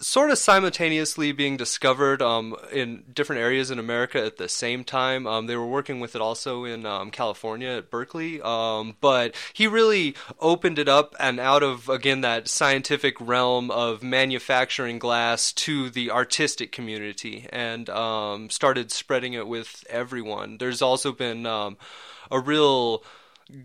sort 0.00 0.30
of 0.30 0.38
simultaneously 0.38 1.32
being 1.32 1.56
discovered 1.56 2.20
um, 2.22 2.54
in 2.72 3.04
different 3.12 3.40
areas 3.40 3.70
in 3.70 3.78
America 3.78 4.24
at 4.24 4.36
the 4.36 4.48
same 4.48 4.84
time. 4.84 5.26
Um, 5.26 5.46
they 5.46 5.56
were 5.56 5.66
working 5.66 6.00
with 6.00 6.14
it 6.14 6.20
also 6.20 6.64
in 6.64 6.84
um, 6.84 7.10
California 7.10 7.68
at 7.68 7.90
Berkeley, 7.90 8.40
um, 8.42 8.96
but 9.00 9.34
he 9.52 9.66
really 9.66 10.14
opened 10.38 10.78
it 10.78 10.88
up 10.88 11.14
and 11.18 11.40
out 11.40 11.62
of 11.62 11.88
again 11.88 12.20
that 12.20 12.48
scientific 12.48 13.20
realm 13.20 13.70
of 13.70 14.02
manufacturing 14.02 14.98
glass 14.98 15.52
to 15.52 15.90
the 15.90 16.10
artistic 16.10 16.72
community 16.72 17.46
and 17.50 17.88
um, 17.90 18.50
started 18.50 18.90
spreading 18.90 19.32
it 19.32 19.48
with 19.48 19.84
everyone. 19.88 20.58
There's 20.58 20.82
also 20.82 21.12
been 21.12 21.46
um, 21.46 21.76
a 22.30 22.38
real 22.38 23.02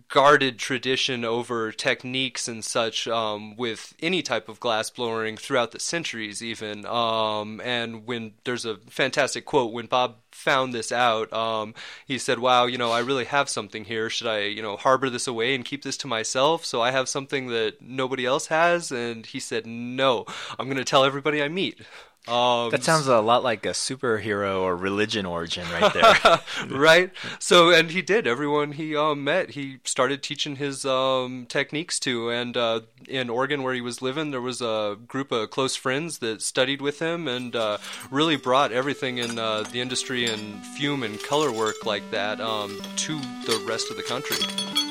guarded 0.07 0.59
tradition 0.59 1.23
over 1.23 1.71
techniques 1.71 2.47
and 2.47 2.63
such 2.63 3.07
um, 3.07 3.55
with 3.55 3.93
any 4.01 4.21
type 4.21 4.49
of 4.49 4.59
glass 4.59 4.89
blowing 4.89 5.37
throughout 5.37 5.71
the 5.71 5.79
centuries, 5.79 6.43
even. 6.43 6.85
Um, 6.85 7.61
and 7.63 8.05
when 8.05 8.33
there's 8.43 8.65
a 8.65 8.77
fantastic 8.89 9.45
quote 9.45 9.73
when 9.73 9.85
Bob 9.87 10.17
found 10.31 10.73
this 10.73 10.91
out, 10.91 11.31
um, 11.33 11.73
he 12.05 12.17
said, 12.17 12.39
"Wow, 12.39 12.65
you 12.65 12.77
know, 12.77 12.91
I 12.91 12.99
really 12.99 13.25
have 13.25 13.49
something 13.49 13.85
here. 13.85 14.09
Should 14.09 14.27
I, 14.27 14.39
you 14.39 14.61
know, 14.61 14.77
harbor 14.77 15.09
this 15.09 15.27
away 15.27 15.55
and 15.55 15.65
keep 15.65 15.83
this 15.83 15.97
to 15.97 16.07
myself 16.07 16.65
so 16.65 16.81
I 16.81 16.91
have 16.91 17.09
something 17.09 17.47
that 17.47 17.81
nobody 17.81 18.25
else 18.25 18.47
has?" 18.47 18.91
And 18.91 19.25
he 19.25 19.39
said, 19.39 19.65
"No, 19.65 20.25
I'm 20.59 20.67
going 20.67 20.77
to 20.77 20.83
tell 20.83 21.03
everybody 21.03 21.41
I 21.41 21.49
meet." 21.49 21.81
Um, 22.27 22.71
that 22.71 22.83
sounds 22.83 23.07
a 23.07 23.19
lot 23.19 23.43
like 23.43 23.65
a 23.65 23.69
superhero 23.69 24.61
or 24.61 24.75
religion 24.75 25.25
origin 25.25 25.65
right 25.71 25.93
there. 25.93 26.39
right. 26.69 27.11
So, 27.39 27.69
and 27.69 27.91
he 27.91 28.01
did. 28.01 28.25
Everyone 28.25 28.71
he 28.71 28.95
um, 28.95 29.23
met, 29.23 29.51
he 29.51 29.77
started 29.83 30.23
teaching 30.23 30.55
his 30.55 30.85
um, 30.85 31.45
techniques 31.47 31.99
to. 32.01 32.29
And 32.31 32.57
uh, 32.57 32.81
in 33.07 33.29
Oregon, 33.29 33.61
where 33.61 33.73
he 33.73 33.81
was 33.81 34.01
living, 34.01 34.31
there 34.31 34.41
was 34.41 34.61
a 34.61 34.97
group 35.07 35.31
of 35.31 35.51
close 35.51 35.75
friends 35.75 36.17
that 36.19 36.41
studied 36.41 36.81
with 36.81 36.99
him 36.99 37.27
and 37.27 37.55
uh, 37.55 37.77
really 38.09 38.37
brought 38.37 38.71
everything 38.71 39.19
in 39.19 39.37
uh, 39.37 39.63
the 39.63 39.79
industry 39.79 40.25
and 40.25 40.65
fume 40.77 41.03
and 41.03 41.21
color 41.23 41.51
work 41.51 41.85
like 41.85 42.09
that 42.11 42.41
um, 42.41 42.81
to 42.95 43.19
the 43.45 43.63
rest 43.67 43.91
of 43.91 43.97
the 43.97 44.03
country. 44.03 44.84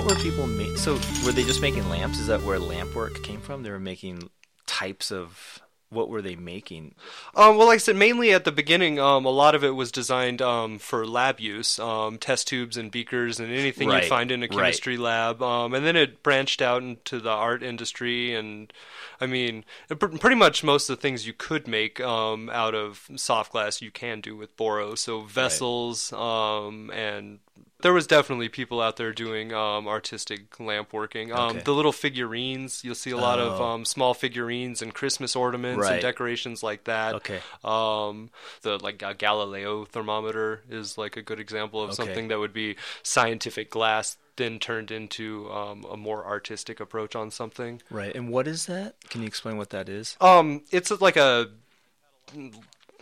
What 0.00 0.16
were 0.16 0.22
people 0.22 0.46
make? 0.46 0.78
So 0.78 0.94
were 1.26 1.32
they 1.32 1.44
just 1.44 1.60
making 1.60 1.86
lamps? 1.90 2.18
Is 2.18 2.28
that 2.28 2.40
where 2.40 2.58
lamp 2.58 2.94
work 2.94 3.22
came 3.22 3.38
from? 3.38 3.62
They 3.62 3.70
were 3.70 3.78
making 3.78 4.30
types 4.66 5.12
of. 5.12 5.60
What 5.90 6.08
were 6.08 6.22
they 6.22 6.36
making? 6.36 6.94
Um, 7.34 7.56
well, 7.56 7.66
like 7.66 7.74
I 7.74 7.78
said, 7.78 7.96
mainly 7.96 8.32
at 8.32 8.44
the 8.44 8.52
beginning, 8.52 9.00
um, 9.00 9.24
a 9.24 9.30
lot 9.30 9.56
of 9.56 9.64
it 9.64 9.70
was 9.70 9.90
designed 9.90 10.40
um, 10.40 10.78
for 10.78 11.04
lab 11.04 11.40
use, 11.40 11.80
um, 11.80 12.16
test 12.16 12.46
tubes 12.46 12.76
and 12.76 12.92
beakers 12.92 13.40
and 13.40 13.52
anything 13.52 13.88
right. 13.88 14.04
you'd 14.04 14.08
find 14.08 14.30
in 14.30 14.44
a 14.44 14.48
chemistry 14.48 14.96
right. 14.96 15.02
lab. 15.02 15.42
Um, 15.42 15.74
and 15.74 15.84
then 15.84 15.96
it 15.96 16.22
branched 16.22 16.62
out 16.62 16.84
into 16.84 17.18
the 17.18 17.30
art 17.30 17.64
industry, 17.64 18.36
and 18.36 18.72
I 19.20 19.26
mean, 19.26 19.64
pretty 19.98 20.36
much 20.36 20.62
most 20.62 20.88
of 20.88 20.96
the 20.96 21.02
things 21.02 21.26
you 21.26 21.32
could 21.32 21.66
make 21.66 22.00
um, 22.00 22.48
out 22.50 22.76
of 22.76 23.10
soft 23.16 23.50
glass 23.50 23.82
you 23.82 23.90
can 23.90 24.20
do 24.20 24.36
with 24.36 24.56
boro. 24.56 24.94
So 24.94 25.22
vessels 25.22 26.12
right. 26.12 26.88
and 26.94 27.40
there 27.82 27.92
was 27.92 28.06
definitely 28.06 28.48
people 28.48 28.80
out 28.80 28.96
there 28.96 29.12
doing 29.12 29.52
um, 29.52 29.88
artistic 29.88 30.58
lamp 30.60 30.92
working. 30.92 31.32
Um, 31.32 31.50
okay. 31.50 31.60
The 31.60 31.72
little 31.72 31.92
figurines, 31.92 32.84
you'll 32.84 32.94
see 32.94 33.10
a 33.10 33.16
lot 33.16 33.38
oh. 33.38 33.50
of 33.50 33.60
um, 33.60 33.84
small 33.84 34.14
figurines 34.14 34.82
and 34.82 34.94
Christmas 34.94 35.34
ornaments 35.36 35.82
right. 35.82 35.94
and 35.94 36.02
decorations 36.02 36.62
like 36.62 36.84
that. 36.84 37.14
Okay. 37.16 37.40
Um, 37.64 38.30
the 38.62 38.78
like 38.78 39.02
Galileo 39.18 39.84
thermometer 39.84 40.62
is 40.70 40.96
like 40.98 41.16
a 41.16 41.22
good 41.22 41.40
example 41.40 41.82
of 41.82 41.90
okay. 41.90 41.96
something 41.96 42.28
that 42.28 42.38
would 42.38 42.52
be 42.52 42.76
scientific 43.02 43.70
glass 43.70 44.16
then 44.36 44.58
turned 44.58 44.90
into 44.90 45.50
um, 45.52 45.84
a 45.90 45.96
more 45.96 46.24
artistic 46.24 46.80
approach 46.80 47.14
on 47.14 47.30
something. 47.30 47.82
Right. 47.90 48.14
And 48.14 48.30
what 48.30 48.48
is 48.48 48.66
that? 48.66 48.94
Can 49.10 49.20
you 49.20 49.26
explain 49.26 49.58
what 49.58 49.70
that 49.70 49.88
is? 49.88 50.16
Um, 50.20 50.62
it's 50.70 50.90
like 51.00 51.16
a 51.16 51.50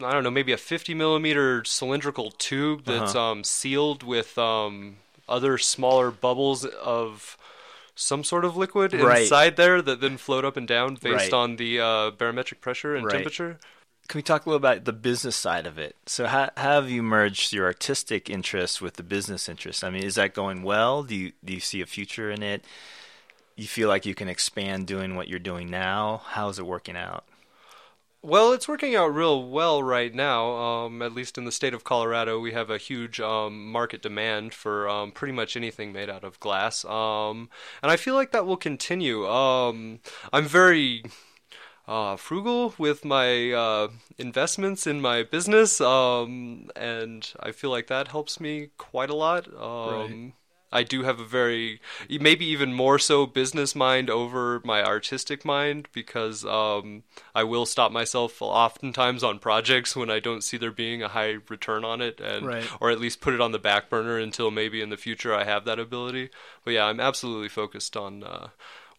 I 0.02 0.12
don't 0.12 0.22
know, 0.22 0.30
maybe 0.30 0.52
a 0.52 0.56
50 0.56 0.94
millimeter 0.94 1.64
cylindrical 1.64 2.30
tube 2.32 2.84
that's 2.84 3.14
uh-huh. 3.14 3.32
um, 3.32 3.44
sealed 3.44 4.02
with 4.02 4.38
um, 4.38 4.96
other 5.28 5.58
smaller 5.58 6.10
bubbles 6.10 6.64
of 6.64 7.36
some 7.94 8.22
sort 8.22 8.44
of 8.44 8.56
liquid 8.56 8.94
right. 8.94 9.22
inside 9.22 9.56
there 9.56 9.82
that 9.82 10.00
then 10.00 10.16
float 10.16 10.44
up 10.44 10.56
and 10.56 10.68
down 10.68 10.94
based 10.94 11.14
right. 11.14 11.32
on 11.32 11.56
the 11.56 11.80
uh, 11.80 12.10
barometric 12.12 12.60
pressure 12.60 12.94
and 12.94 13.06
right. 13.06 13.12
temperature. 13.12 13.58
Can 14.06 14.18
we 14.18 14.22
talk 14.22 14.46
a 14.46 14.48
little 14.48 14.56
about 14.56 14.84
the 14.84 14.92
business 14.92 15.36
side 15.36 15.66
of 15.66 15.78
it? 15.78 15.94
So, 16.06 16.26
how, 16.26 16.48
how, 16.56 16.80
have 16.80 16.88
you 16.88 17.02
merged 17.02 17.52
your 17.52 17.66
artistic 17.66 18.30
interest 18.30 18.80
with 18.80 18.94
the 18.94 19.02
business 19.02 19.50
interest? 19.50 19.84
I 19.84 19.90
mean, 19.90 20.02
is 20.02 20.14
that 20.14 20.32
going 20.32 20.62
well? 20.62 21.02
Do 21.02 21.14
you 21.14 21.32
do 21.44 21.52
you 21.52 21.60
see 21.60 21.82
a 21.82 21.86
future 21.86 22.30
in 22.30 22.42
it? 22.42 22.64
You 23.54 23.66
feel 23.66 23.88
like 23.88 24.06
you 24.06 24.14
can 24.14 24.28
expand 24.28 24.86
doing 24.86 25.14
what 25.14 25.28
you're 25.28 25.38
doing 25.38 25.68
now? 25.68 26.22
How's 26.28 26.58
it 26.58 26.64
working 26.64 26.96
out? 26.96 27.24
Well, 28.20 28.52
it's 28.52 28.66
working 28.66 28.96
out 28.96 29.14
real 29.14 29.48
well 29.48 29.82
right 29.82 30.12
now. 30.12 30.50
Um, 30.50 31.02
at 31.02 31.12
least 31.14 31.38
in 31.38 31.44
the 31.44 31.52
state 31.52 31.72
of 31.72 31.84
Colorado, 31.84 32.40
we 32.40 32.52
have 32.52 32.68
a 32.68 32.78
huge 32.78 33.20
um, 33.20 33.70
market 33.70 34.02
demand 34.02 34.54
for 34.54 34.88
um, 34.88 35.12
pretty 35.12 35.32
much 35.32 35.56
anything 35.56 35.92
made 35.92 36.10
out 36.10 36.24
of 36.24 36.40
glass, 36.40 36.84
um, 36.84 37.48
and 37.80 37.92
I 37.92 37.96
feel 37.96 38.14
like 38.14 38.32
that 38.32 38.44
will 38.44 38.56
continue. 38.56 39.26
Um, 39.26 40.00
I'm 40.32 40.46
very 40.46 41.04
uh, 41.86 42.16
frugal 42.16 42.74
with 42.76 43.04
my 43.04 43.52
uh, 43.52 43.88
investments 44.18 44.86
in 44.86 45.00
my 45.00 45.22
business, 45.22 45.80
um, 45.80 46.70
and 46.74 47.32
I 47.40 47.52
feel 47.52 47.70
like 47.70 47.86
that 47.86 48.08
helps 48.08 48.40
me 48.40 48.70
quite 48.78 49.10
a 49.10 49.14
lot. 49.14 49.46
Right. 50.08 50.32
I 50.70 50.82
do 50.82 51.02
have 51.02 51.18
a 51.18 51.24
very, 51.24 51.80
maybe 52.08 52.44
even 52.46 52.74
more 52.74 52.98
so, 52.98 53.26
business 53.26 53.74
mind 53.74 54.10
over 54.10 54.60
my 54.64 54.84
artistic 54.84 55.44
mind 55.44 55.88
because 55.92 56.44
um, 56.44 57.04
I 57.34 57.44
will 57.44 57.64
stop 57.64 57.90
myself 57.90 58.42
oftentimes 58.42 59.24
on 59.24 59.38
projects 59.38 59.96
when 59.96 60.10
I 60.10 60.20
don't 60.20 60.44
see 60.44 60.56
there 60.56 60.70
being 60.70 61.02
a 61.02 61.08
high 61.08 61.38
return 61.48 61.84
on 61.84 62.02
it, 62.02 62.20
and 62.20 62.46
right. 62.46 62.68
or 62.80 62.90
at 62.90 63.00
least 63.00 63.20
put 63.20 63.34
it 63.34 63.40
on 63.40 63.52
the 63.52 63.58
back 63.58 63.88
burner 63.88 64.18
until 64.18 64.50
maybe 64.50 64.82
in 64.82 64.90
the 64.90 64.96
future 64.96 65.34
I 65.34 65.44
have 65.44 65.64
that 65.64 65.78
ability. 65.78 66.30
But 66.64 66.72
yeah, 66.72 66.84
I'm 66.84 67.00
absolutely 67.00 67.48
focused 67.48 67.96
on. 67.96 68.22
Uh, 68.22 68.48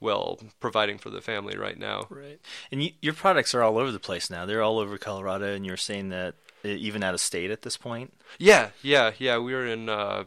well, 0.02 0.40
providing 0.62 0.98
for 0.98 1.10
the 1.10 1.20
family 1.20 1.58
right 1.58 1.78
now. 1.78 2.08
Right, 2.10 2.40
and 2.72 2.82
you, 2.82 2.92
your 3.02 3.14
products 3.14 3.54
are 3.54 3.62
all 3.62 3.78
over 3.78 3.92
the 3.92 4.00
place 4.00 4.30
now. 4.30 4.46
They're 4.46 4.64
all 4.64 4.80
over 4.80 4.98
Colorado, 4.98 5.54
and 5.54 5.66
you're 5.66 5.76
saying 5.76 6.08
that 6.10 6.36
even 6.64 7.04
out 7.04 7.14
of 7.14 7.20
state 7.20 7.52
at 7.52 7.64
this 7.64 7.78
point. 7.78 8.14
Yeah, 8.38 8.70
yeah, 8.82 9.12
yeah. 9.18 9.38
We 9.38 9.54
are 9.54 9.66
in 9.66 9.90
uh, 9.90 10.24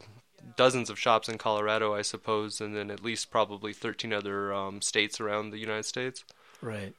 dozens 0.57 0.91
of 0.91 0.99
shops 0.99 1.29
in 1.29 1.39
Colorado, 1.39 1.95
I 1.95 2.03
suppose, 2.03 2.61
and 2.61 2.75
then 2.77 2.91
at 2.91 3.03
least 3.03 3.31
probably 3.31 3.73
13 3.73 4.13
other 4.13 4.53
um, 4.53 4.81
states 4.81 5.21
around 5.21 5.51
the 5.51 5.59
United 5.59 5.85
States. 5.85 6.25
Right. 6.61 6.95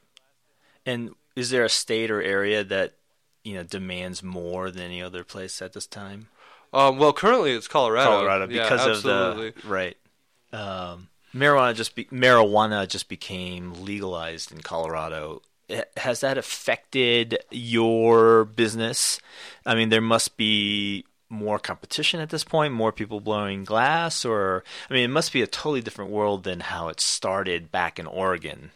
And 0.86 1.14
is 1.36 1.50
there 1.50 1.64
a 1.64 1.70
state 1.70 2.10
or 2.10 2.22
area 2.22 2.62
that 2.64 2.94
you 3.42 3.54
know 3.54 3.62
demands 3.62 4.22
more 4.22 4.70
than 4.70 4.82
any 4.82 5.02
other 5.02 5.24
place 5.24 5.60
at 5.62 5.72
this 5.72 5.86
time? 5.86 6.28
Um, 6.72 6.98
well, 6.98 7.12
currently 7.12 7.52
it's 7.52 7.68
Colorado. 7.68 8.10
Colorado 8.10 8.46
because 8.46 8.86
yeah, 8.86 8.92
of 8.92 9.02
the 9.02 9.54
right. 9.64 9.96
Um, 10.52 11.08
marijuana 11.34 11.74
just 11.74 11.94
be, 11.94 12.04
marijuana 12.06 12.86
just 12.88 13.08
became 13.08 13.84
legalized 13.84 14.52
in 14.52 14.60
Colorado. 14.60 15.42
Has 15.96 16.20
that 16.20 16.36
affected 16.36 17.38
your 17.50 18.44
business? 18.44 19.18
I 19.64 19.74
mean, 19.74 19.88
there 19.88 20.02
must 20.02 20.36
be 20.36 21.06
more 21.34 21.58
competition 21.58 22.20
at 22.20 22.30
this 22.30 22.44
point, 22.44 22.72
more 22.72 22.92
people 22.92 23.20
blowing 23.20 23.64
glass, 23.64 24.24
or 24.24 24.64
I 24.88 24.94
mean, 24.94 25.04
it 25.04 25.12
must 25.12 25.32
be 25.32 25.42
a 25.42 25.46
totally 25.46 25.80
different 25.80 26.10
world 26.10 26.44
than 26.44 26.60
how 26.60 26.88
it 26.88 27.00
started 27.00 27.70
back 27.70 27.98
in 27.98 28.06
Oregon. 28.06 28.70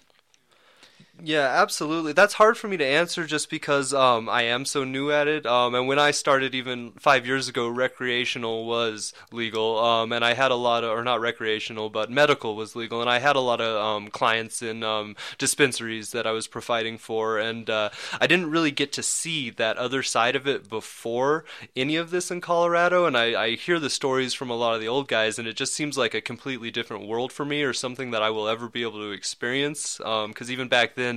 Yeah, 1.20 1.48
absolutely. 1.48 2.12
That's 2.12 2.34
hard 2.34 2.56
for 2.56 2.68
me 2.68 2.76
to 2.76 2.86
answer 2.86 3.26
just 3.26 3.50
because 3.50 3.92
um, 3.92 4.28
I 4.28 4.42
am 4.42 4.64
so 4.64 4.84
new 4.84 5.10
at 5.10 5.26
it. 5.26 5.46
Um, 5.46 5.74
and 5.74 5.88
when 5.88 5.98
I 5.98 6.12
started, 6.12 6.54
even 6.54 6.92
five 6.92 7.26
years 7.26 7.48
ago, 7.48 7.66
recreational 7.66 8.66
was 8.66 9.12
legal, 9.32 9.80
um, 9.80 10.12
and 10.12 10.24
I 10.24 10.34
had 10.34 10.52
a 10.52 10.54
lot 10.54 10.84
of, 10.84 10.90
or 10.90 11.02
not 11.02 11.20
recreational, 11.20 11.90
but 11.90 12.08
medical 12.08 12.54
was 12.54 12.76
legal, 12.76 13.00
and 13.00 13.10
I 13.10 13.18
had 13.18 13.34
a 13.34 13.40
lot 13.40 13.60
of 13.60 13.84
um, 13.84 14.08
clients 14.10 14.62
in 14.62 14.84
um, 14.84 15.16
dispensaries 15.38 16.12
that 16.12 16.24
I 16.24 16.30
was 16.30 16.46
providing 16.46 16.98
for, 16.98 17.36
and 17.36 17.68
uh, 17.68 17.90
I 18.20 18.28
didn't 18.28 18.52
really 18.52 18.70
get 18.70 18.92
to 18.92 19.02
see 19.02 19.50
that 19.50 19.76
other 19.76 20.04
side 20.04 20.36
of 20.36 20.46
it 20.46 20.68
before 20.68 21.44
any 21.74 21.96
of 21.96 22.10
this 22.12 22.30
in 22.30 22.40
Colorado. 22.40 23.06
And 23.06 23.18
I, 23.18 23.42
I 23.42 23.50
hear 23.56 23.80
the 23.80 23.90
stories 23.90 24.34
from 24.34 24.50
a 24.50 24.56
lot 24.56 24.76
of 24.76 24.80
the 24.80 24.86
old 24.88 25.08
guys, 25.08 25.36
and 25.36 25.48
it 25.48 25.56
just 25.56 25.74
seems 25.74 25.98
like 25.98 26.14
a 26.14 26.20
completely 26.20 26.70
different 26.70 27.08
world 27.08 27.32
for 27.32 27.44
me, 27.44 27.64
or 27.64 27.72
something 27.72 28.12
that 28.12 28.22
I 28.22 28.30
will 28.30 28.46
ever 28.46 28.68
be 28.68 28.82
able 28.82 29.00
to 29.00 29.10
experience. 29.10 29.96
Because 29.98 30.48
um, 30.48 30.52
even 30.52 30.68
back 30.68 30.94
then 30.94 31.07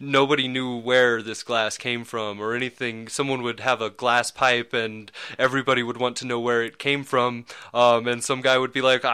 nobody 0.00 0.48
knew 0.48 0.76
where 0.76 1.22
this 1.22 1.42
glass 1.42 1.76
came 1.78 2.04
from 2.04 2.40
or 2.40 2.54
anything. 2.54 3.08
Someone 3.08 3.42
would 3.42 3.60
have 3.60 3.80
a 3.80 3.90
glass 3.90 4.30
pipe 4.30 4.72
and 4.72 5.10
everybody 5.38 5.82
would 5.82 5.96
want 5.96 6.16
to 6.18 6.26
know 6.26 6.40
where 6.40 6.62
it 6.62 6.78
came 6.78 7.04
from. 7.04 7.46
Um, 7.72 8.06
and 8.06 8.22
some 8.22 8.40
guy 8.40 8.58
would 8.58 8.72
be 8.72 8.82
like, 8.82 9.04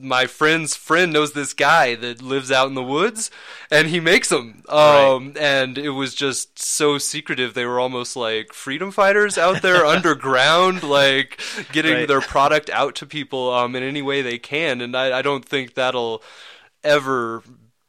My 0.00 0.26
friend's 0.26 0.74
friend 0.74 1.12
knows 1.12 1.32
this 1.32 1.54
guy 1.54 1.94
that 1.96 2.22
lives 2.22 2.50
out 2.50 2.68
in 2.68 2.74
the 2.74 2.82
woods 2.82 3.30
and 3.70 3.88
he 3.88 4.00
makes 4.00 4.28
them. 4.28 4.62
Um, 4.68 5.28
right. 5.28 5.38
And 5.38 5.78
it 5.78 5.90
was 5.90 6.14
just 6.14 6.58
so 6.58 6.98
secretive. 6.98 7.54
They 7.54 7.66
were 7.66 7.80
almost 7.80 8.16
like 8.16 8.52
freedom 8.52 8.90
fighters 8.90 9.38
out 9.38 9.62
there 9.62 9.84
underground, 9.86 10.82
like 10.82 11.40
getting 11.72 11.94
right. 11.94 12.08
their 12.08 12.20
product 12.20 12.70
out 12.70 12.94
to 12.96 13.06
people 13.06 13.52
um, 13.52 13.74
in 13.76 13.82
any 13.82 14.02
way 14.02 14.22
they 14.22 14.38
can. 14.38 14.80
And 14.80 14.96
I, 14.96 15.18
I 15.18 15.22
don't 15.22 15.44
think 15.44 15.74
that'll 15.74 16.22
ever 16.84 17.42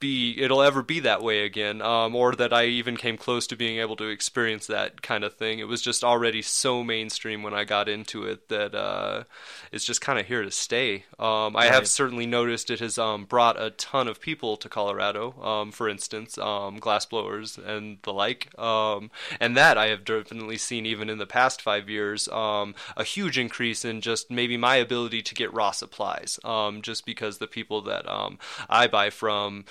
be 0.04 0.36
it'll 0.38 0.62
ever 0.62 0.84
be 0.84 1.00
that 1.00 1.24
way 1.24 1.46
again 1.46 1.82
um, 1.82 2.14
or 2.14 2.34
that 2.36 2.52
I 2.52 2.66
even 2.66 2.98
came 2.98 3.16
close 3.16 3.48
to 3.48 3.56
being 3.56 3.80
able 3.80 3.96
to 3.96 4.10
experience 4.10 4.68
that 4.68 5.02
kind 5.02 5.24
of 5.24 5.36
thing. 5.36 5.60
It 5.60 5.68
was 5.70 5.82
just 5.82 6.04
already 6.04 6.42
so 6.42 6.84
mainstream 6.84 7.42
when 7.42 7.54
I 7.54 7.64
got 7.64 7.88
into 7.88 8.26
it 8.26 8.50
that 8.50 8.76
uh, 8.76 9.24
it's 9.72 9.86
just 9.86 10.02
kind 10.02 10.20
of 10.20 10.26
here 10.26 10.44
to 10.44 10.52
stay. 10.52 11.06
Um, 11.18 11.56
I 11.56 11.68
have 11.68 11.88
certainly 11.88 12.26
noticed 12.26 12.70
it 12.70 12.82
has 12.82 12.98
um, 12.98 13.24
brought 13.24 13.62
a 13.62 13.70
ton 13.70 14.10
of 14.10 14.20
people 14.20 14.58
to 14.58 14.68
Colorado 14.68 15.42
um, 15.42 15.72
for 15.72 15.88
instance 15.88 16.38
um, 16.38 16.80
glass 16.80 17.06
blowers 17.06 17.58
and 17.58 18.00
the 18.04 18.12
like 18.12 18.50
um, 18.60 19.10
and 19.40 19.56
that 19.56 19.78
I 19.78 19.88
have 19.88 20.04
definitely 20.04 20.58
seen 20.58 20.86
even 20.86 21.10
in 21.10 21.18
the 21.18 21.26
past 21.26 21.62
five 21.62 21.90
years 21.90 22.28
um, 22.28 22.76
a 22.98 23.06
huge 23.06 23.38
increase 23.38 23.86
in 23.86 24.02
just 24.02 24.30
maybe 24.30 24.58
my 24.58 24.76
ability 24.76 25.22
to 25.22 25.34
get 25.34 25.54
raw 25.54 25.72
supplies 25.72 26.42
um, 26.44 26.82
just 26.82 27.06
because 27.06 27.38
the 27.38 27.48
people 27.48 27.82
that 27.84 28.06
um, 28.10 28.38
I 28.70 28.88
buy 28.88 29.10
from 29.10 29.64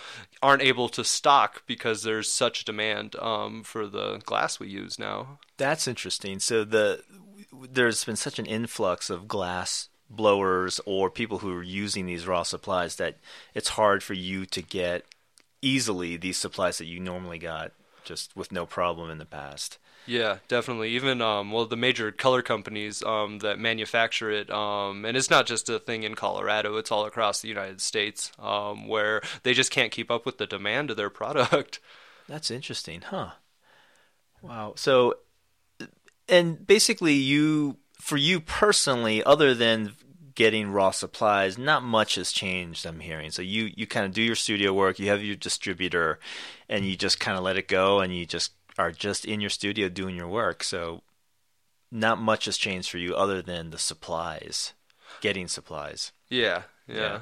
aren't 0.43 0.63
able 0.63 0.89
to 0.91 1.05
stock 1.05 1.63
because 1.67 2.03
there's 2.03 2.31
such 2.31 2.65
demand 2.65 3.17
um, 3.17 3.63
for 3.63 3.87
the 3.87 4.19
glass 4.25 4.59
we 4.59 4.69
use 4.69 4.99
now. 4.99 5.39
That's 5.57 5.89
interesting. 5.89 6.39
So 6.41 6.65
the 6.65 7.03
there's 7.71 8.05
been 8.05 8.17
such 8.17 8.39
an 8.39 8.47
influx 8.47 9.11
of 9.11 9.29
glass 9.29 9.89
blowers 10.09 10.81
or 10.85 11.11
people 11.11 11.39
who 11.39 11.55
are 11.57 11.63
using 11.63 12.07
these 12.07 12.27
raw 12.27 12.43
supplies 12.43 12.97
that 12.97 13.17
it's 13.55 13.71
hard 13.71 14.03
for 14.03 14.15
you 14.15 14.45
to 14.47 14.63
get 14.63 15.05
easily 15.63 16.17
these 16.17 16.37
supplies 16.37 16.79
that 16.79 16.87
you 16.87 17.01
normally 17.01 17.39
got 17.39 17.73
just 18.05 18.37
with 18.37 18.53
no 18.53 18.67
problem 18.67 19.11
in 19.11 19.19
the 19.19 19.25
past. 19.25 19.79
Yeah, 20.07 20.39
definitely. 20.49 20.91
Even 20.91 21.23
um, 21.23 21.53
well, 21.53 21.67
the 21.67 21.77
major 21.77 22.11
color 22.11 22.43
companies 22.43 23.03
um, 23.05 23.39
that 23.39 23.59
manufacture 23.59 24.31
it, 24.31 24.51
um, 24.51 25.05
and 25.05 25.17
it's 25.17 25.31
not 25.31 25.47
just 25.47 25.69
a 25.69 25.79
thing 25.79 26.03
in 26.03 26.15
Colorado; 26.15 26.77
it's 26.77 26.91
all 26.91 27.07
across 27.07 27.41
the 27.41 27.49
United 27.49 27.81
States, 27.81 28.33
um, 28.39 28.89
where 28.89 29.23
they 29.45 29.55
just 29.55 29.71
can't 29.71 29.93
keep 29.93 30.11
up 30.11 30.27
with 30.27 30.39
the 30.39 30.47
demand 30.47 30.91
of 30.91 30.97
their 30.97 31.11
product. 31.11 31.79
That's 32.29 32.51
interesting, 32.51 33.03
huh? 33.03 33.33
Wow. 34.41 34.73
So, 34.77 35.15
and 36.29 36.67
basically, 36.67 37.15
you, 37.15 37.77
for 38.01 38.17
you 38.17 38.41
personally, 38.41 39.23
other 39.23 39.55
than 39.55 39.95
getting 40.35 40.71
raw 40.71 40.91
supplies, 40.91 41.59
not 41.59 41.83
much 41.83 42.17
has 42.17 42.33
changed. 42.33 42.87
I'm 42.87 43.01
hearing. 43.01 43.31
So 43.31 43.43
you 43.43 43.71
you 43.77 43.87
kind 43.87 44.07
of 44.07 44.13
do 44.13 44.23
your 44.23 44.35
studio 44.35 44.73
work. 44.73 44.99
You 44.99 45.11
have 45.11 45.23
your 45.23 45.37
distributor, 45.37 46.19
and 46.69 46.85
you 46.85 46.97
just 46.97 47.21
kind 47.21 47.39
of 47.39 47.45
let 47.45 47.57
it 47.57 47.69
go, 47.69 48.01
and 48.01 48.13
you 48.15 48.27
just 48.27 48.53
are 48.79 48.93
just 48.93 49.25
in 49.25 49.41
your 49.41 49.51
studio 49.51 49.89
doing 49.89 50.17
your 50.17 50.29
work. 50.29 50.63
So, 50.65 51.03
not 51.91 52.21
much 52.21 52.47
has 52.47 52.57
changed 52.57 52.91
for 52.91 52.99
you 52.99 53.15
other 53.15 53.43
than 53.43 53.71
the 53.71 53.79
supplies, 53.79 54.73
getting 55.21 55.49
supplies. 55.49 56.13
Yeah, 56.29 56.63
yeah. 56.87 57.21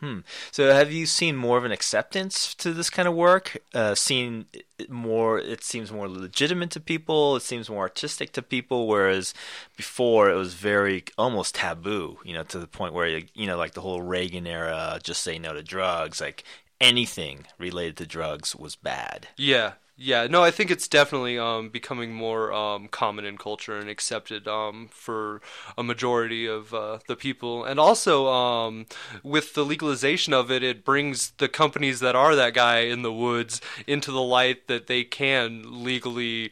Hmm. 0.00 0.18
So, 0.50 0.72
have 0.74 0.92
you 0.92 1.06
seen 1.06 1.36
more 1.36 1.56
of 1.56 1.64
an 1.64 1.72
acceptance 1.72 2.54
to 2.56 2.72
this 2.72 2.90
kind 2.90 3.08
of 3.08 3.14
work? 3.14 3.56
Uh, 3.72 3.94
seen 3.94 4.46
more, 4.88 5.38
it 5.38 5.62
seems 5.62 5.92
more 5.92 6.08
legitimate 6.08 6.70
to 6.72 6.80
people. 6.80 7.36
It 7.36 7.42
seems 7.42 7.70
more 7.70 7.82
artistic 7.82 8.32
to 8.32 8.42
people. 8.42 8.86
Whereas 8.86 9.34
before, 9.76 10.30
it 10.30 10.34
was 10.34 10.54
very 10.54 11.04
almost 11.16 11.54
taboo. 11.54 12.18
You 12.24 12.34
know, 12.34 12.42
to 12.44 12.58
the 12.58 12.66
point 12.66 12.92
where 12.92 13.20
you 13.34 13.46
know, 13.46 13.56
like 13.56 13.74
the 13.74 13.80
whole 13.80 14.02
Reagan 14.02 14.46
era, 14.46 14.98
just 15.02 15.22
say 15.22 15.38
no 15.38 15.54
to 15.54 15.62
drugs. 15.62 16.20
Like 16.20 16.44
anything 16.80 17.46
related 17.58 17.96
to 17.98 18.06
drugs 18.06 18.54
was 18.54 18.76
bad. 18.76 19.28
Yeah, 19.36 19.72
yeah. 19.96 20.26
No, 20.26 20.42
I 20.42 20.50
think 20.50 20.70
it's 20.70 20.88
definitely 20.88 21.38
um, 21.38 21.68
becoming 21.68 22.12
more 22.12 22.52
um, 22.52 22.88
common 22.88 23.24
in 23.24 23.38
culture 23.38 23.78
and 23.78 23.88
accepted 23.88 24.48
um, 24.48 24.88
for 24.90 25.40
a 25.78 25.82
majority 25.82 26.46
of 26.46 26.74
uh, 26.74 26.98
the 27.06 27.16
people. 27.16 27.64
And 27.64 27.78
also, 27.78 28.26
um, 28.26 28.86
with 29.22 29.54
the 29.54 29.64
legalization 29.64 30.32
of 30.32 30.50
it, 30.50 30.62
it 30.62 30.84
brings 30.84 31.30
the 31.38 31.48
companies 31.48 32.00
that 32.00 32.16
are 32.16 32.34
that 32.34 32.54
guy 32.54 32.80
in 32.80 33.02
the 33.02 33.12
woods 33.12 33.60
into 33.86 34.10
the 34.10 34.22
light 34.22 34.66
that 34.66 34.88
they 34.88 35.04
can 35.04 35.84
legally 35.84 36.50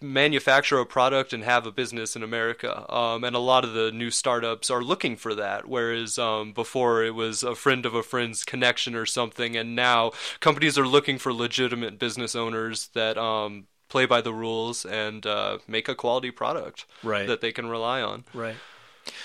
manufacture 0.00 0.78
a 0.78 0.86
product 0.86 1.32
and 1.32 1.42
have 1.44 1.66
a 1.66 1.72
business 1.72 2.16
in 2.16 2.22
America. 2.22 2.92
Um, 2.92 3.24
and 3.24 3.34
a 3.34 3.40
lot 3.40 3.64
of 3.64 3.72
the 3.72 3.90
new 3.92 4.10
startups 4.10 4.70
are 4.70 4.82
looking 4.82 5.16
for 5.16 5.34
that. 5.34 5.66
Whereas 5.66 6.18
um, 6.18 6.52
before 6.52 7.02
it 7.04 7.14
was 7.14 7.42
a 7.42 7.54
friend 7.54 7.86
of 7.86 7.94
a 7.94 8.02
friend's 8.02 8.44
connection 8.44 8.94
or 8.94 9.06
something, 9.06 9.56
and 9.56 9.74
now 9.74 10.12
companies 10.40 10.78
are 10.78 10.86
looking 10.86 11.18
for 11.18 11.32
legitimate 11.32 11.98
business 11.98 12.34
owners 12.36 12.88
that 12.94 13.16
um, 13.16 13.66
play 13.88 14.06
by 14.06 14.20
the 14.20 14.34
rules 14.34 14.84
and 14.84 15.24
uh, 15.26 15.58
make 15.66 15.88
a 15.88 15.94
quality 15.94 16.30
product 16.30 16.84
Right. 17.02 17.26
that 17.26 17.40
they 17.40 17.52
can 17.52 17.66
rely 17.66 18.02
on. 18.02 18.24
Right. 18.34 18.56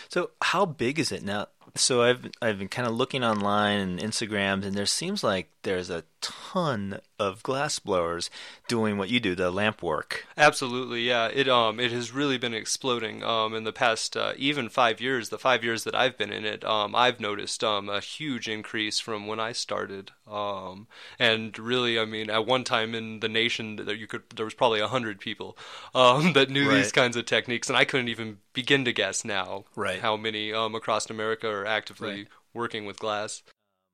So 0.10 0.32
how 0.42 0.66
big 0.66 1.00
is 1.00 1.12
it 1.12 1.24
now? 1.24 1.48
So 1.76 2.02
I've 2.02 2.30
I've 2.42 2.60
been 2.60 2.68
kind 2.70 2.88
of 2.88 2.94
looking 2.94 3.24
online 3.24 3.80
and 3.80 4.00
Instagrams, 4.00 4.66
and 4.66 4.76
there 4.76 4.86
seems 4.86 5.24
like 5.24 5.50
there's 5.64 5.90
a 5.90 6.04
ton 6.22 7.00
of 7.20 7.44
glass 7.44 7.80
blowers 7.80 8.30
doing 8.68 8.98
what 8.98 9.10
you 9.10 9.20
do, 9.20 9.36
the 9.36 9.52
lamp 9.52 9.82
work. 9.82 10.28
Absolutely, 10.38 11.02
yeah. 11.08 11.28
It 11.28 11.50
um 11.50 11.80
it 11.80 11.92
has 11.92 12.14
really 12.14 12.38
been 12.38 12.54
exploding 12.54 13.22
um 13.24 13.54
in 13.54 13.66
the 13.66 13.74
past 13.74 14.16
uh, 14.16 14.34
even 14.38 14.70
five 14.70 15.02
years. 15.02 15.28
The 15.30 15.38
five 15.38 15.62
years 15.64 15.84
that 15.84 15.94
I've 15.94 16.18
been 16.18 16.32
in 16.32 16.46
it, 16.46 16.64
um 16.64 16.96
I've 16.96 17.20
noticed 17.20 17.64
um 17.66 17.90
a 17.90 18.00
huge 18.00 18.48
increase 18.48 19.00
from 19.00 19.28
when 19.28 19.40
I 19.42 19.52
started. 19.52 20.12
Um 20.26 20.88
and 21.20 21.58
really, 21.60 22.00
I 22.00 22.06
mean, 22.06 22.30
at 22.30 22.46
one 22.46 22.64
time 22.64 22.96
in 22.96 23.20
the 23.20 23.28
nation, 23.30 23.76
there 23.76 23.94
you 23.96 24.08
could 24.08 24.24
there 24.36 24.46
was 24.46 24.54
probably 24.54 24.80
a 24.80 24.88
hundred 24.88 25.20
people 25.20 25.58
um 25.94 26.32
that 26.34 26.50
knew 26.50 26.70
these 26.70 26.92
kinds 26.94 27.18
of 27.18 27.26
techniques, 27.26 27.68
and 27.70 27.78
I 27.78 27.84
couldn't 27.86 28.08
even 28.10 28.38
begin 28.54 28.86
to 28.86 28.94
guess 28.94 29.26
now 29.26 29.66
Right. 29.76 30.00
how 30.02 30.16
many 30.16 30.54
um 30.54 30.76
across 30.76 31.10
America 31.10 31.51
are 31.52 31.66
actively 31.66 32.10
Right. 32.10 32.28
working 32.54 32.86
with 32.86 33.00
glass. 33.00 33.44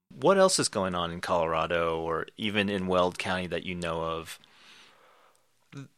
What 0.10 0.38
else 0.38 0.58
is 0.60 0.70
going 0.70 0.96
on 0.96 1.12
in 1.12 1.22
Colorado 1.22 2.00
or 2.00 2.28
even 2.38 2.70
in 2.70 2.88
Weld 2.88 3.20
County 3.20 3.48
that 3.48 3.66
you 3.66 3.76
know 3.76 4.02
of? 4.02 4.40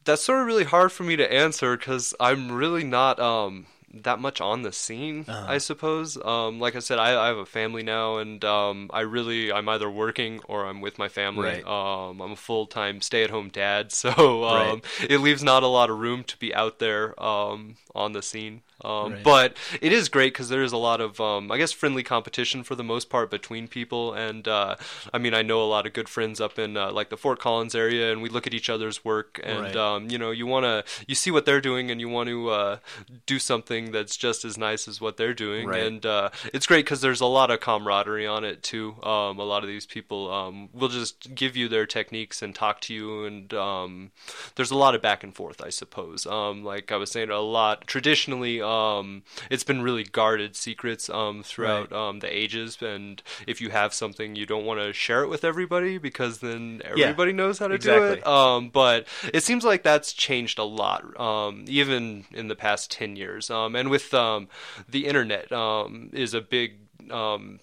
That's 0.03 0.23
sort 0.23 0.41
of 0.41 0.47
really 0.47 0.63
hard 0.63 0.91
for 0.91 1.03
me 1.03 1.15
to 1.15 1.31
answer 1.31 1.77
because 1.77 2.13
I'm 2.19 2.51
really 2.51 2.83
not 2.83 3.19
um 3.19 3.67
that 3.93 4.19
much 4.19 4.39
on 4.41 4.61
the 4.61 4.71
scene. 4.71 5.25
Uh-huh. 5.27 5.45
I 5.47 5.57
suppose. 5.57 6.17
Um, 6.23 6.59
like 6.59 6.75
I 6.75 6.79
said, 6.79 6.99
I, 6.99 7.23
I 7.23 7.27
have 7.27 7.37
a 7.37 7.45
family 7.45 7.83
now, 7.83 8.17
and 8.17 8.43
um, 8.45 8.89
I 8.93 9.01
really 9.01 9.51
I'm 9.51 9.67
either 9.69 9.89
working 9.89 10.41
or 10.45 10.65
I'm 10.65 10.81
with 10.81 10.97
my 10.97 11.07
family. 11.07 11.63
Right. 11.63 11.65
Um, 11.65 12.21
I'm 12.21 12.31
a 12.31 12.35
full 12.35 12.65
time 12.67 13.01
stay 13.01 13.23
at 13.23 13.29
home 13.29 13.49
dad, 13.49 13.91
so 14.03 14.43
um, 14.43 14.81
it 15.07 15.19
leaves 15.19 15.43
not 15.43 15.63
a 15.63 15.67
lot 15.67 15.89
of 15.89 15.99
room 15.99 16.23
to 16.25 16.37
be 16.37 16.53
out 16.53 16.79
there 16.79 17.21
um 17.21 17.75
on 17.95 18.13
the 18.13 18.21
scene. 18.21 18.61
Um, 18.83 19.13
Right. 19.13 19.23
But 19.23 19.57
it 19.81 19.91
is 19.91 20.09
great 20.09 20.33
because 20.33 20.49
there 20.49 20.63
is 20.63 20.71
a 20.71 20.77
lot 20.77 21.01
of, 21.01 21.19
um, 21.19 21.51
I 21.51 21.57
guess, 21.57 21.71
friendly 21.71 22.03
competition 22.03 22.63
for 22.63 22.75
the 22.75 22.83
most 22.83 23.09
part 23.09 23.29
between 23.31 23.67
people. 23.67 24.13
And 24.13 24.47
uh, 24.47 24.75
I 25.13 25.17
mean, 25.17 25.33
I 25.33 25.41
know 25.41 25.61
a 25.61 25.65
lot 25.65 25.85
of 25.85 25.93
good 25.93 26.07
friends 26.09 26.39
up 26.39 26.57
in 26.59 26.77
uh, 26.77 26.91
like 26.91 27.09
the 27.09 27.17
Fort 27.17 27.39
Collins 27.39 27.75
area, 27.75 28.11
and 28.11 28.21
we 28.21 28.29
look 28.29 28.47
at 28.47 28.53
each 28.53 28.69
other's 28.69 29.03
work. 29.03 29.39
And 29.43 29.59
Right. 29.59 29.75
um, 29.75 30.09
you 30.09 30.17
know, 30.17 30.31
you 30.31 30.45
want 30.47 30.65
to, 30.65 30.83
you 31.07 31.15
see 31.15 31.31
what 31.31 31.45
they're 31.45 31.61
doing, 31.61 31.91
and 31.91 31.99
you 31.99 32.09
want 32.09 32.29
to 32.29 32.49
uh, 32.49 32.77
do 33.25 33.39
something 33.39 33.91
that's 33.91 34.15
just 34.17 34.45
as 34.45 34.57
nice 34.57 34.87
as 34.87 35.01
what 35.01 35.17
they're 35.17 35.33
doing. 35.33 35.67
Right. 35.67 35.81
And 35.81 36.05
uh, 36.05 36.29
it's 36.53 36.65
great 36.67 36.85
because 36.85 37.01
there's 37.01 37.21
a 37.21 37.25
lot 37.25 37.51
of 37.51 37.59
camaraderie 37.59 38.27
on 38.27 38.43
it 38.43 38.63
too. 38.63 38.95
Um, 39.03 39.39
a 39.39 39.43
lot 39.43 39.63
of 39.63 39.67
these 39.67 39.85
people 39.85 40.31
um, 40.31 40.69
will 40.73 40.87
just 40.89 41.33
give 41.35 41.55
you 41.57 41.67
their 41.67 41.85
techniques 41.85 42.41
and 42.41 42.53
talk 42.55 42.79
to 42.81 42.93
you, 42.93 43.25
and 43.25 43.53
um, 43.53 44.11
there's 44.55 44.71
a 44.71 44.75
lot 44.77 44.95
of 44.95 45.01
back 45.01 45.23
and 45.23 45.35
forth, 45.35 45.61
I 45.61 45.69
suppose. 45.69 46.25
Um, 46.25 46.63
like 46.63 46.91
I 46.91 46.97
was 46.97 47.11
saying, 47.11 47.29
a 47.29 47.39
lot 47.39 47.87
traditionally, 47.87 48.61
um, 48.69 49.23
it's 49.49 49.63
been 49.63 49.81
really 49.81 50.03
guarded 50.03 50.55
secrets 50.55 51.09
um, 51.09 51.41
throughout 51.43 51.91
um, 51.91 52.19
the 52.19 52.27
ages, 52.43 52.77
and 52.81 53.21
if 53.47 53.61
you 53.61 53.69
have 53.71 53.93
something, 53.93 54.35
you 54.35 54.45
don't 54.45 54.65
want 54.65 54.79
to 54.79 54.93
share 54.93 55.23
it 55.23 55.29
with 55.29 55.43
everybody 55.43 55.97
because 55.97 56.39
then 56.39 56.81
everybody 56.85 57.31
knows 57.33 57.59
how 57.59 57.67
to 57.67 57.77
do 57.77 57.89
it. 58.13 58.27
Um, 58.27 58.69
but 58.69 59.07
it 59.33 59.43
seems 59.43 59.63
like 59.63 59.83
that's 59.83 60.13
changed 60.13 60.59
a 60.59 60.63
lot, 60.63 61.19
um, 61.19 61.65
even 61.67 62.25
in 62.31 62.47
the 62.47 62.55
past 62.55 62.91
ten 62.91 63.15
years. 63.15 63.49
Um, 63.49 63.75
and 63.75 63.89
with 63.89 64.13
um, 64.13 64.47
the 64.87 65.07
internet, 65.07 65.51
um, 65.51 66.09
is 66.13 66.33
a 66.33 66.41
big 66.41 66.75
um, 67.11 67.59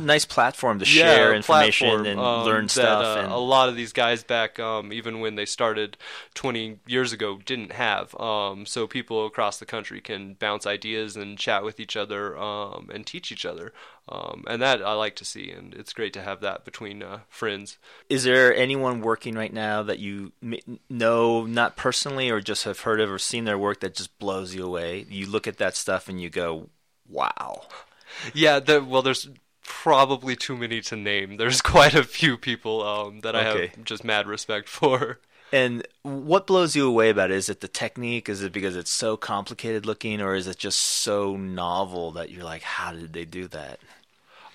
Nice 0.00 0.24
platform 0.24 0.78
to 0.78 0.84
share 0.84 1.30
yeah, 1.30 1.36
information 1.36 2.06
and 2.06 2.20
um, 2.20 2.44
learn 2.44 2.64
that, 2.64 2.70
stuff. 2.70 3.04
uh, 3.04 3.20
and 3.20 3.32
a 3.32 3.36
lot 3.36 3.68
of 3.68 3.76
these 3.76 3.92
guys 3.92 4.24
back, 4.24 4.58
um, 4.58 4.92
even 4.92 5.20
when 5.20 5.34
they 5.34 5.46
started 5.46 5.96
20 6.34 6.78
years 6.86 7.12
ago, 7.12 7.38
didn't 7.44 7.72
have. 7.72 8.18
Um, 8.20 8.66
so 8.66 8.86
people 8.86 9.26
across 9.26 9.58
the 9.58 9.66
country 9.66 10.00
can 10.00 10.34
bounce 10.34 10.66
ideas 10.66 11.16
and 11.16 11.38
chat 11.38 11.64
with 11.64 11.80
each 11.80 11.96
other 11.96 12.36
um, 12.36 12.90
and 12.92 13.06
teach 13.06 13.30
each 13.30 13.46
other. 13.46 13.72
Um, 14.08 14.44
and 14.46 14.62
that 14.62 14.82
I 14.82 14.92
like 14.92 15.16
to 15.16 15.24
see, 15.24 15.50
and 15.50 15.74
it's 15.74 15.92
great 15.92 16.12
to 16.12 16.22
have 16.22 16.40
that 16.40 16.64
between 16.64 17.02
uh, 17.02 17.20
friends. 17.28 17.76
Is 18.08 18.22
there 18.22 18.54
anyone 18.54 19.00
working 19.00 19.34
right 19.34 19.52
now 19.52 19.82
that 19.82 19.98
you 19.98 20.30
know, 20.88 21.44
not 21.44 21.76
personally, 21.76 22.30
or 22.30 22.40
just 22.40 22.64
have 22.64 22.80
heard 22.80 23.00
of 23.00 23.10
or 23.10 23.18
seen 23.18 23.46
their 23.46 23.58
work 23.58 23.80
that 23.80 23.96
just 23.96 24.16
blows 24.20 24.54
you 24.54 24.64
away? 24.64 25.06
You 25.10 25.26
look 25.26 25.48
at 25.48 25.56
that 25.58 25.74
stuff 25.74 26.08
and 26.08 26.20
you 26.20 26.30
go, 26.30 26.68
"Wow!" 27.08 27.62
Yeah, 28.32 28.60
the, 28.60 28.82
well, 28.82 29.02
there's 29.02 29.28
probably 29.66 30.36
too 30.36 30.56
many 30.56 30.80
to 30.82 30.96
name. 30.96 31.36
There's 31.36 31.60
quite 31.74 31.94
a 31.94 32.04
few 32.04 32.36
people 32.38 32.82
um, 32.82 33.20
that 33.20 33.36
I 33.36 33.42
have 33.42 33.84
just 33.84 34.04
mad 34.04 34.26
respect 34.26 34.68
for. 34.68 35.18
And 35.52 35.86
what 36.02 36.46
blows 36.46 36.74
you 36.74 36.88
away 36.88 37.10
about 37.10 37.30
it? 37.30 37.36
Is 37.36 37.48
it 37.48 37.60
the 37.60 37.68
technique? 37.68 38.28
Is 38.28 38.42
it 38.42 38.52
because 38.52 38.74
it's 38.74 38.90
so 38.90 39.16
complicated 39.16 39.86
looking, 39.86 40.20
or 40.20 40.34
is 40.34 40.46
it 40.46 40.58
just 40.58 40.78
so 40.78 41.36
novel 41.36 42.10
that 42.12 42.30
you're 42.30 42.44
like, 42.44 42.62
"How 42.62 42.92
did 42.92 43.12
they 43.12 43.24
do 43.24 43.46
that?" 43.48 43.78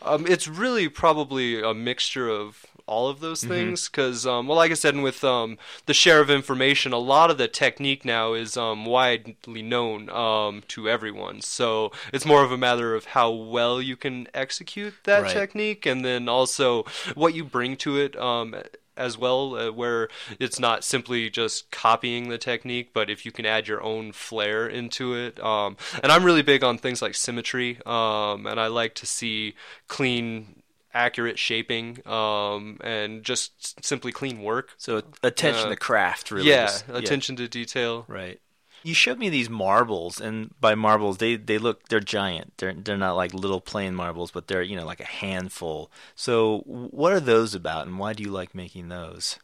Um, 0.02 0.26
it's 0.28 0.48
really 0.48 0.90
probably 0.90 1.62
a 1.62 1.74
mixture 1.74 2.28
of 2.28 2.66
all 2.92 3.08
of 3.08 3.22
those 3.22 3.42
things 3.44 3.88
because, 3.88 4.28
um, 4.28 4.48
well, 4.48 4.58
like 4.58 4.72
I 4.72 4.76
said, 4.76 4.96
with 4.98 5.24
um, 5.24 5.58
the 5.86 5.94
share 5.94 6.20
of 6.20 6.30
information, 6.30 6.92
a 6.92 6.98
lot 6.98 7.32
of 7.32 7.38
the 7.38 7.48
technique 7.48 8.04
now 8.04 8.34
is 8.34 8.58
um, 8.58 8.86
widely 8.86 9.62
known 9.62 10.10
um, 10.10 10.64
to 10.68 10.90
everyone. 10.90 11.40
So 11.42 11.92
it's 12.12 12.26
more 12.26 12.44
of 12.44 12.52
a 12.52 12.58
matter 12.58 12.94
of 12.94 13.06
how 13.06 13.32
well 13.32 13.82
you 13.82 13.96
can 13.96 14.28
execute 14.34 14.94
that 15.06 15.24
Right. 15.24 15.32
technique, 15.32 15.86
and 15.86 16.04
then 16.04 16.28
also 16.28 16.84
what 17.16 17.34
you 17.34 17.44
bring 17.46 17.78
to 17.78 17.98
it. 17.98 18.16
Um, 18.18 18.56
as 18.98 19.18
well, 19.18 19.56
uh, 19.56 19.72
where 19.72 20.10
it's 20.38 20.60
not 20.60 20.84
simply 20.84 21.30
just 21.30 21.72
copying 21.72 22.28
the 22.30 22.38
technique, 22.38 22.92
but 22.94 23.10
if 23.10 23.26
you 23.26 23.32
can 23.32 23.46
add 23.46 23.68
your 23.68 23.82
own 23.82 24.12
flair 24.12 24.68
into 24.68 25.16
it. 25.16 25.40
Um, 25.42 25.78
and 26.04 26.12
I'm 26.12 26.24
really 26.26 26.44
big 26.44 26.62
on 26.64 26.78
things 26.78 27.02
like 27.02 27.16
symmetry, 27.16 27.80
um, 27.86 28.46
and 28.46 28.60
I 28.60 28.68
like 28.68 28.94
to 28.96 29.06
see 29.06 29.56
clean, 29.88 30.61
accurate 30.94 31.40
shaping, 31.40 32.06
um, 32.08 32.78
and 32.84 33.24
just 33.24 33.84
simply 33.84 34.12
clean 34.12 34.42
work. 34.42 34.74
So 34.78 35.02
attention 35.24 35.68
Uh, 35.68 35.70
to 35.70 35.76
craft, 35.76 36.32
really. 36.32 36.50
yeah, 36.50 36.66
is- 36.66 36.84
attention 36.90 37.36
to 37.38 37.48
detail. 37.48 38.06
Right. 38.08 38.40
You 38.84 38.96
showed 38.96 39.20
me 39.20 39.30
these 39.30 39.48
marbles, 39.50 40.20
and 40.20 40.56
by 40.60 40.74
marbles, 40.74 41.18
they, 41.20 41.36
they 41.36 41.60
look 41.60 41.88
they're 41.90 42.00
giant. 42.00 42.54
They're 42.58 42.74
they're 42.74 42.98
not 42.98 43.16
like 43.16 43.32
little 43.34 43.62
plain 43.62 43.94
marbles, 43.94 44.32
but 44.32 44.48
they're 44.48 44.64
you 44.64 44.76
know 44.76 44.86
like 44.88 45.00
a 45.00 45.06
handful. 45.06 45.92
So 46.16 46.60
what 46.66 47.14
are 47.14 47.20
those 47.20 47.54
about, 47.54 47.86
and 47.86 48.00
why 48.00 48.14
do 48.14 48.24
you 48.24 48.32
like 48.32 48.56
making 48.56 48.90
those? 48.90 49.38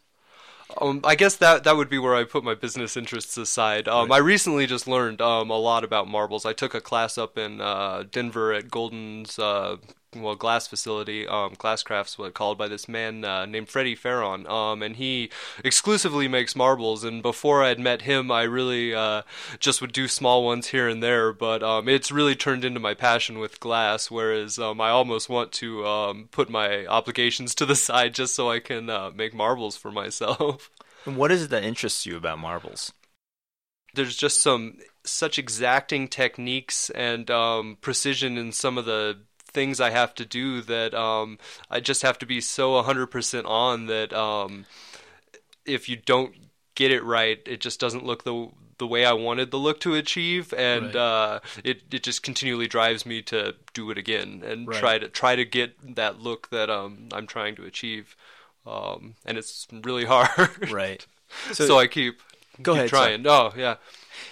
Um, 0.82 1.02
I 1.06 1.16
guess 1.16 1.36
that 1.38 1.64
that 1.64 1.78
would 1.78 1.88
be 1.88 1.98
where 2.00 2.16
I 2.16 2.24
put 2.24 2.44
my 2.44 2.54
business 2.56 2.98
interests 2.98 3.38
aside. 3.38 3.88
Um, 3.88 4.12
I 4.12 4.18
recently 4.18 4.66
just 4.68 4.88
learned 4.88 5.22
um, 5.22 5.50
a 5.50 5.58
lot 5.58 5.84
about 5.84 6.08
marbles. 6.10 6.46
I 6.46 6.54
took 6.54 6.74
a 6.74 6.82
class 6.82 7.18
up 7.18 7.38
in 7.38 7.62
uh, 7.62 8.04
Denver 8.12 8.52
at 8.54 8.70
Golden's 8.70 9.38
uh, 9.40 9.78
well 10.16 10.36
glass 10.36 10.68
facility, 10.68 11.28
um, 11.28 11.56
Glasscraft's 11.56 12.18
what 12.18 12.34
called 12.34 12.58
by 12.58 12.68
this 12.68 12.88
man 12.88 13.24
uh, 13.26 13.46
named 13.46 13.70
Freddie 13.70 13.96
Farron, 13.96 14.48
um, 14.48 14.82
and 14.82 14.96
he 14.96 15.30
exclusively 15.64 16.28
makes 16.28 16.56
marbles. 16.56 17.04
And 17.04 17.22
before 17.22 17.64
I'd 17.64 17.80
met 17.80 18.04
him, 18.04 18.32
I 18.32 18.44
really 18.44 18.94
uh, 18.94 19.24
just 19.60 19.82
would 19.82 19.92
do 19.92 20.08
small 20.08 20.44
ones 20.44 20.68
here 20.68 20.88
and 20.88 21.02
there. 21.04 21.34
But 21.34 21.64
um, 21.64 21.90
it's 21.90 22.12
really 22.12 22.36
turned 22.36 22.66
into 22.66 22.80
my 22.80 22.94
passion 22.94 23.40
with 23.40 23.60
glass. 23.60 24.10
Whereas 24.10 24.60
um, 24.60 24.80
I 24.82 24.90
almost 24.90 25.30
want 25.30 25.52
to 25.54 25.86
um, 25.86 26.30
put 26.32 26.50
my 26.50 26.86
obligations 26.86 27.54
to 27.56 27.66
the 27.66 27.76
side 27.88 28.14
just 28.14 28.36
so 28.36 28.50
I 28.50 28.60
can 28.60 28.90
uh, 28.90 29.12
make 29.14 29.34
marbles 29.34 29.78
for 29.78 29.92
myself. 29.92 30.70
And 31.06 31.16
what 31.16 31.32
is 31.32 31.44
it 31.44 31.50
that 31.52 31.64
interests 31.64 32.06
you 32.06 32.18
about 32.18 32.38
marbles? 32.38 32.92
there's 33.98 34.16
just 34.16 34.42
some 34.42 34.78
such 35.04 35.38
exacting 35.38 36.08
techniques 36.08 36.90
and 36.92 37.30
um, 37.30 37.78
precision 37.82 38.38
in 38.38 38.52
some 38.52 38.78
of 38.78 38.86
the 38.86 39.20
things 39.48 39.80
I 39.80 39.90
have 39.92 40.14
to 40.16 40.26
do 40.26 40.62
that 40.62 40.94
um, 40.94 41.38
I 41.70 41.80
just 41.80 42.02
have 42.02 42.20
to 42.20 42.26
be 42.26 42.42
so 42.42 42.76
100% 42.82 43.46
on 43.48 43.88
that 43.88 44.14
um, 44.14 44.66
if 45.66 45.90
you 45.90 45.96
don't 45.98 46.36
get 46.76 46.92
it 46.92 47.04
right, 47.04 47.40
it 47.46 47.60
just 47.60 47.80
doesn't 47.80 48.06
look 48.06 48.24
the 48.24 48.50
the 48.80 48.86
way 48.88 49.06
I 49.06 49.14
wanted 49.14 49.50
the 49.50 49.58
look 49.58 49.80
to 49.82 49.96
achieve, 49.96 50.54
and 50.54 50.84
Right. 50.86 50.96
uh, 50.96 51.40
it 51.64 51.82
it 51.92 52.04
just 52.04 52.22
continually 52.24 52.68
drives 52.68 53.06
me 53.06 53.22
to 53.24 53.56
do 53.74 53.90
it 53.90 53.98
again 53.98 54.44
and 54.46 54.68
Right. 54.68 54.80
try 54.80 55.00
to 55.00 55.10
try 55.10 55.36
to 55.36 55.46
get 55.46 55.96
that 55.96 56.20
look 56.20 56.50
that 56.52 56.70
um, 56.70 57.10
I'm 57.12 57.26
trying 57.28 57.56
to 57.56 57.64
achieve, 57.66 58.16
um, 58.66 59.16
and 59.26 59.38
it's 59.38 59.68
really 59.72 60.06
hard. 60.14 60.30
Right. 60.72 61.06
So, 61.54 61.78
I 61.80 61.88
keep 61.88 62.22
Go 62.62 62.74
keep 62.74 62.80
ahead, 62.80 62.90
trying. 62.90 63.26
Oh 63.28 63.52
yeah. 63.58 63.76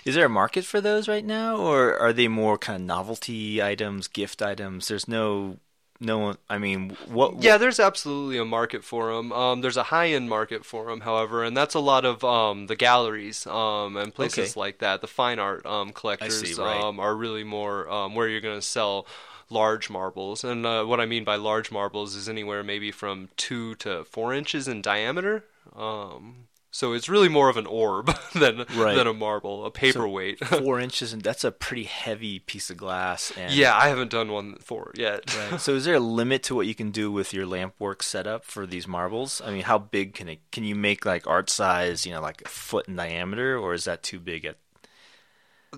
Is 0.03 0.15
there 0.15 0.25
a 0.25 0.29
market 0.29 0.65
for 0.65 0.81
those 0.81 1.07
right 1.07 1.25
now, 1.25 1.57
or 1.57 1.97
are 1.97 2.13
they 2.13 2.27
more 2.27 2.57
kind 2.57 2.81
of 2.81 2.87
novelty 2.87 3.61
items, 3.61 4.07
gift 4.07 4.41
items? 4.41 4.87
There's 4.87 5.07
no, 5.07 5.57
no 5.99 6.19
one. 6.19 6.37
I 6.49 6.57
mean, 6.57 6.97
what? 7.07 7.41
Yeah, 7.41 7.57
there's 7.57 7.79
absolutely 7.79 8.37
a 8.37 8.45
market 8.45 8.83
for 8.83 9.13
them. 9.13 9.31
Um, 9.31 9.61
there's 9.61 9.77
a 9.77 9.83
high-end 9.83 10.29
market 10.29 10.65
for 10.65 10.85
them, 10.85 11.01
however, 11.01 11.43
and 11.43 11.55
that's 11.55 11.75
a 11.75 11.79
lot 11.79 12.05
of 12.05 12.23
um, 12.23 12.67
the 12.67 12.75
galleries 12.75 13.47
um, 13.47 13.97
and 13.97 14.13
places 14.13 14.51
Okay. 14.51 14.59
like 14.59 14.79
that. 14.79 15.01
The 15.01 15.07
fine 15.07 15.39
art 15.39 15.65
um, 15.65 15.91
collectors 15.91 16.57
right. 16.59 16.81
um, 16.81 16.99
are 16.99 17.15
really 17.15 17.43
more 17.43 17.89
um, 17.89 18.15
where 18.15 18.27
you're 18.27 18.41
going 18.41 18.59
to 18.59 18.65
sell 18.65 19.07
large 19.49 19.89
marbles. 19.89 20.43
And 20.43 20.65
uh, 20.65 20.85
what 20.85 20.99
I 20.99 21.05
mean 21.05 21.23
by 21.23 21.35
large 21.35 21.71
marbles 21.71 22.15
is 22.15 22.27
anywhere 22.27 22.63
maybe 22.63 22.91
from 22.91 23.29
two 23.37 23.75
to 23.75 24.03
four 24.05 24.33
inches 24.33 24.67
in 24.67 24.81
diameter. 24.81 25.45
Um, 25.75 26.47
so 26.75 26.91
it's 26.91 27.07
really 27.07 27.29
more 27.29 27.47
of 27.47 27.55
an 27.55 27.65
orb 27.65 28.13
than 28.35 28.65
Right. 28.75 28.95
than 28.97 29.07
a 29.07 29.13
marble, 29.13 29.65
a 29.65 29.71
paperweight. 29.71 30.43
four 30.45 30.77
inches, 30.81 31.13
and 31.13 31.21
that's 31.21 31.45
a 31.45 31.51
pretty 31.51 31.85
heavy 31.85 32.39
piece 32.39 32.69
of 32.69 32.75
glass. 32.75 33.31
And, 33.37 33.53
yeah, 33.53 33.73
I 33.77 33.87
haven't 33.87 34.11
done 34.11 34.29
one 34.29 34.57
for 34.59 34.89
it 34.89 34.99
yet. 34.99 35.33
Right. 35.33 35.59
So, 35.65 35.73
is 35.75 35.85
there 35.85 35.95
a 35.95 36.01
limit 36.01 36.43
to 36.43 36.55
what 36.55 36.67
you 36.67 36.75
can 36.75 36.91
do 36.91 37.13
with 37.13 37.33
your 37.33 37.45
lamp 37.45 37.75
work 37.79 38.03
setup 38.03 38.43
for 38.43 38.67
these 38.67 38.89
marbles? 38.89 39.41
I 39.45 39.51
mean, 39.51 39.61
how 39.61 39.77
big 39.77 40.15
can 40.15 40.27
it? 40.27 40.39
Can 40.51 40.65
you 40.65 40.75
make 40.75 41.05
like 41.05 41.25
art 41.25 41.49
size? 41.49 42.05
You 42.05 42.11
know, 42.13 42.21
like 42.21 42.41
a 42.41 42.49
foot 42.49 42.89
in 42.89 42.97
diameter, 42.97 43.57
or 43.57 43.73
is 43.73 43.85
that 43.85 44.03
too 44.03 44.19
big? 44.19 44.43
At 44.43 44.57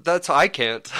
That's 0.04 0.32
I 0.32 0.48
can't. 0.48 0.92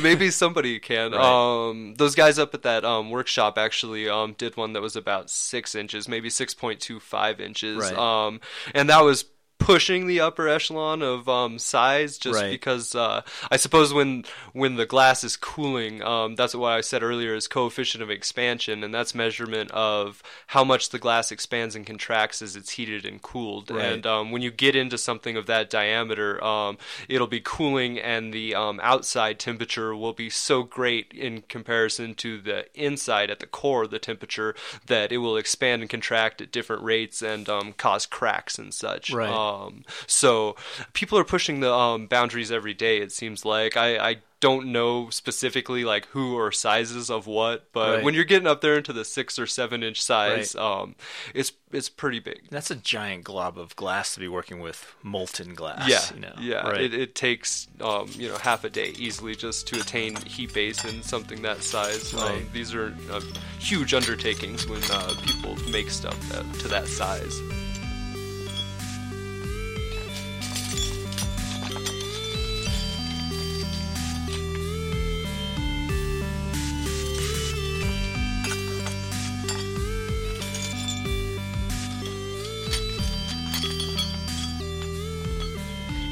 Maybe 0.00 0.30
somebody 0.30 0.78
can. 0.78 1.12
Oh. 1.12 1.18
Right. 1.18 1.70
Um, 1.70 1.94
those 1.96 2.14
guys 2.14 2.38
up 2.38 2.54
at 2.54 2.62
that 2.62 2.84
um, 2.84 3.10
workshop 3.10 3.58
actually 3.58 4.08
um, 4.08 4.36
did 4.38 4.56
one 4.56 4.74
that 4.74 4.80
was 4.80 4.94
about 4.94 5.28
six 5.28 5.74
inches, 5.74 6.06
maybe 6.06 6.30
six 6.30 6.54
point 6.54 6.78
two 6.78 7.00
five 7.00 7.40
inches. 7.40 7.78
Right. 7.78 7.98
Um, 7.98 8.40
and 8.74 8.88
that 8.90 9.02
was 9.02 9.24
pushing 9.60 10.08
the 10.08 10.18
upper 10.18 10.48
echelon 10.48 11.02
of 11.02 11.28
um, 11.28 11.58
size, 11.60 12.18
just 12.18 12.40
Right. 12.40 12.50
because 12.50 12.94
uh, 12.96 13.22
I 13.50 13.56
suppose 13.56 13.94
when 13.94 14.24
when 14.52 14.74
the 14.74 14.86
glass 14.86 15.22
is 15.22 15.36
cooling, 15.36 16.02
um, 16.02 16.34
that's 16.34 16.54
what 16.54 16.72
I 16.72 16.80
said 16.80 17.04
earlier 17.04 17.34
is 17.34 17.46
coefficient 17.46 18.02
of 18.02 18.10
expansion, 18.10 18.82
and 18.82 18.92
that's 18.92 19.14
measurement 19.14 19.70
of 19.70 20.22
how 20.48 20.64
much 20.64 20.88
the 20.88 20.98
glass 20.98 21.30
expands 21.30 21.76
and 21.76 21.86
contracts 21.86 22.42
as 22.42 22.56
it's 22.56 22.70
heated 22.70 23.06
and 23.06 23.22
cooled. 23.22 23.70
Right. 23.70 23.84
And 23.84 24.06
um, 24.06 24.32
when 24.32 24.42
you 24.42 24.50
get 24.50 24.74
into 24.74 24.98
something 24.98 25.36
of 25.36 25.46
that 25.46 25.70
diameter, 25.70 26.42
um, 26.42 26.78
it'll 27.08 27.26
be 27.28 27.40
cooling, 27.40 27.98
and 27.98 28.32
the 28.34 28.54
um, 28.54 28.80
outside 28.82 29.38
temperature 29.38 29.94
will 29.94 30.14
be 30.14 30.30
so 30.30 30.62
great 30.62 31.12
in 31.12 31.42
comparison 31.42 32.14
to 32.14 32.40
the 32.40 32.66
inside 32.74 33.30
at 33.30 33.38
the 33.38 33.46
core, 33.46 33.86
the 33.86 33.98
temperature, 33.98 34.54
that 34.86 35.12
it 35.12 35.18
will 35.18 35.36
expand 35.36 35.82
and 35.82 35.90
contract 35.90 36.40
at 36.40 36.50
different 36.50 36.82
rates 36.82 37.22
and 37.22 37.48
um, 37.48 37.72
cause 37.74 38.06
cracks 38.06 38.58
and 38.58 38.72
such. 38.72 39.12
Right. 39.12 39.28
Um, 39.50 39.84
so 40.06 40.56
people 40.92 41.18
are 41.18 41.24
pushing 41.24 41.60
the 41.60 41.72
um, 41.72 42.06
boundaries 42.06 42.50
every 42.52 42.74
day. 42.74 42.98
It 42.98 43.12
seems 43.12 43.44
like 43.44 43.76
I. 43.76 43.98
I 44.10 44.16
don't 44.40 44.72
know 44.72 45.10
specifically 45.10 45.84
like 45.84 46.06
who 46.06 46.34
or 46.34 46.50
sizes 46.50 47.10
of 47.10 47.26
what, 47.26 47.70
but 47.74 47.96
Right. 47.96 48.04
when 48.04 48.14
you're 48.14 48.24
getting 48.24 48.46
up 48.48 48.62
there 48.62 48.74
into 48.74 48.90
the 48.94 49.04
six 49.04 49.38
or 49.38 49.46
seven 49.46 49.82
inch 49.82 50.00
size, 50.02 50.54
um, 50.56 50.94
it's 51.34 51.52
it's 51.72 51.90
pretty 51.90 52.20
big. 52.20 52.48
that's 52.50 52.70
a 52.70 52.74
giant 52.76 53.24
glob 53.24 53.58
of 53.58 53.76
glass 53.76 54.14
to 54.14 54.20
be 54.20 54.28
working 54.28 54.60
with 54.60 54.94
molten 55.02 55.52
glass. 55.52 55.86
Yeah, 55.86 56.00
you 56.14 56.20
know. 56.22 56.32
yeah. 56.40 56.66
Right. 56.66 56.80
It, 56.80 56.94
it 56.94 57.14
takes 57.14 57.68
um, 57.82 58.08
you 58.12 58.30
know 58.30 58.38
half 58.38 58.64
a 58.64 58.70
day 58.70 58.94
easily 58.96 59.34
just 59.34 59.66
to 59.68 59.76
attain 59.80 60.16
heat 60.24 60.54
base 60.54 60.86
in 60.86 61.02
something 61.02 61.42
that 61.42 61.62
size. 61.62 62.14
Um, 62.14 62.48
these 62.54 62.74
are 62.74 62.94
uh, 63.12 63.20
huge 63.58 63.92
undertakings 63.92 64.66
when 64.66 64.80
uh, 64.90 65.12
people 65.26 65.54
make 65.70 65.90
stuff 65.90 66.18
that, 66.30 66.46
to 66.60 66.68
that 66.68 66.88
size. 66.88 67.38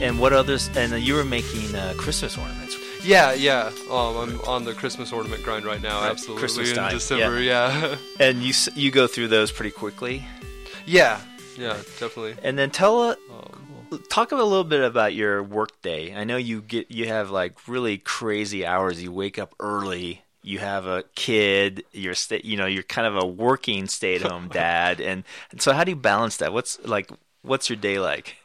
And 0.09 0.19
what 0.19 0.33
others? 0.33 0.69
And 0.77 0.93
you 1.03 1.15
were 1.15 1.25
making 1.25 1.75
uh, 1.75 1.95
Christmas 1.97 2.37
ornaments. 2.37 2.77
Yeah, 3.05 3.33
yeah. 3.35 3.71
Um, 3.91 4.17
I'm 4.17 4.41
on 4.41 4.65
the 4.65 4.75
Christmas 4.75 5.13
ornament 5.13 5.43
grind 5.45 5.65
right 5.65 5.81
now. 5.81 6.01
Right, 6.01 6.11
Absolutely 6.11 6.41
Christmas 6.41 6.71
in 6.71 6.77
time, 6.77 6.93
December. 6.93 7.41
Yeah, 7.41 7.97
And 8.21 8.43
you 8.43 8.53
you 8.75 8.91
go 8.91 9.07
through 9.07 9.29
those 9.29 9.53
pretty 9.53 9.71
quickly. 9.71 10.25
yeah, 10.87 11.21
yeah. 11.57 11.75
Definitely. 12.01 12.35
And 12.43 12.59
then 12.59 12.71
tell 12.71 13.01
uh, 13.03 13.15
Um, 13.31 14.03
talk 14.09 14.33
a 14.33 14.37
little 14.37 14.65
bit 14.65 14.83
about 14.83 15.15
your 15.15 15.43
work 15.43 15.81
day. 15.83 16.15
I 16.15 16.25
know 16.25 16.37
you 16.37 16.61
get 16.63 16.91
you 16.91 17.07
have 17.07 17.31
like 17.31 17.69
really 17.69 17.99
crazy 17.99 18.67
hours. 18.67 19.01
You 19.03 19.13
wake 19.13 19.39
up 19.39 19.55
early. 19.61 20.23
You 20.43 20.59
have 20.61 20.87
a 20.87 21.05
kid. 21.15 21.85
You're 21.93 22.15
you 22.43 22.57
know 22.57 22.67
you're 22.67 22.83
kind 22.83 23.07
of 23.07 23.17
a 23.23 23.27
working 23.27 23.87
stay 23.87 24.17
at 24.17 24.23
home 24.23 24.49
dad. 24.53 25.01
And, 25.01 25.23
and 25.53 25.61
so 25.63 25.73
how 25.73 25.85
do 25.85 25.91
you 25.93 25.97
balance 25.97 26.39
that? 26.39 26.53
What's 26.53 26.79
like 26.85 27.11
what's 27.43 27.69
your 27.71 27.77
day 27.77 27.99
like? 28.01 28.37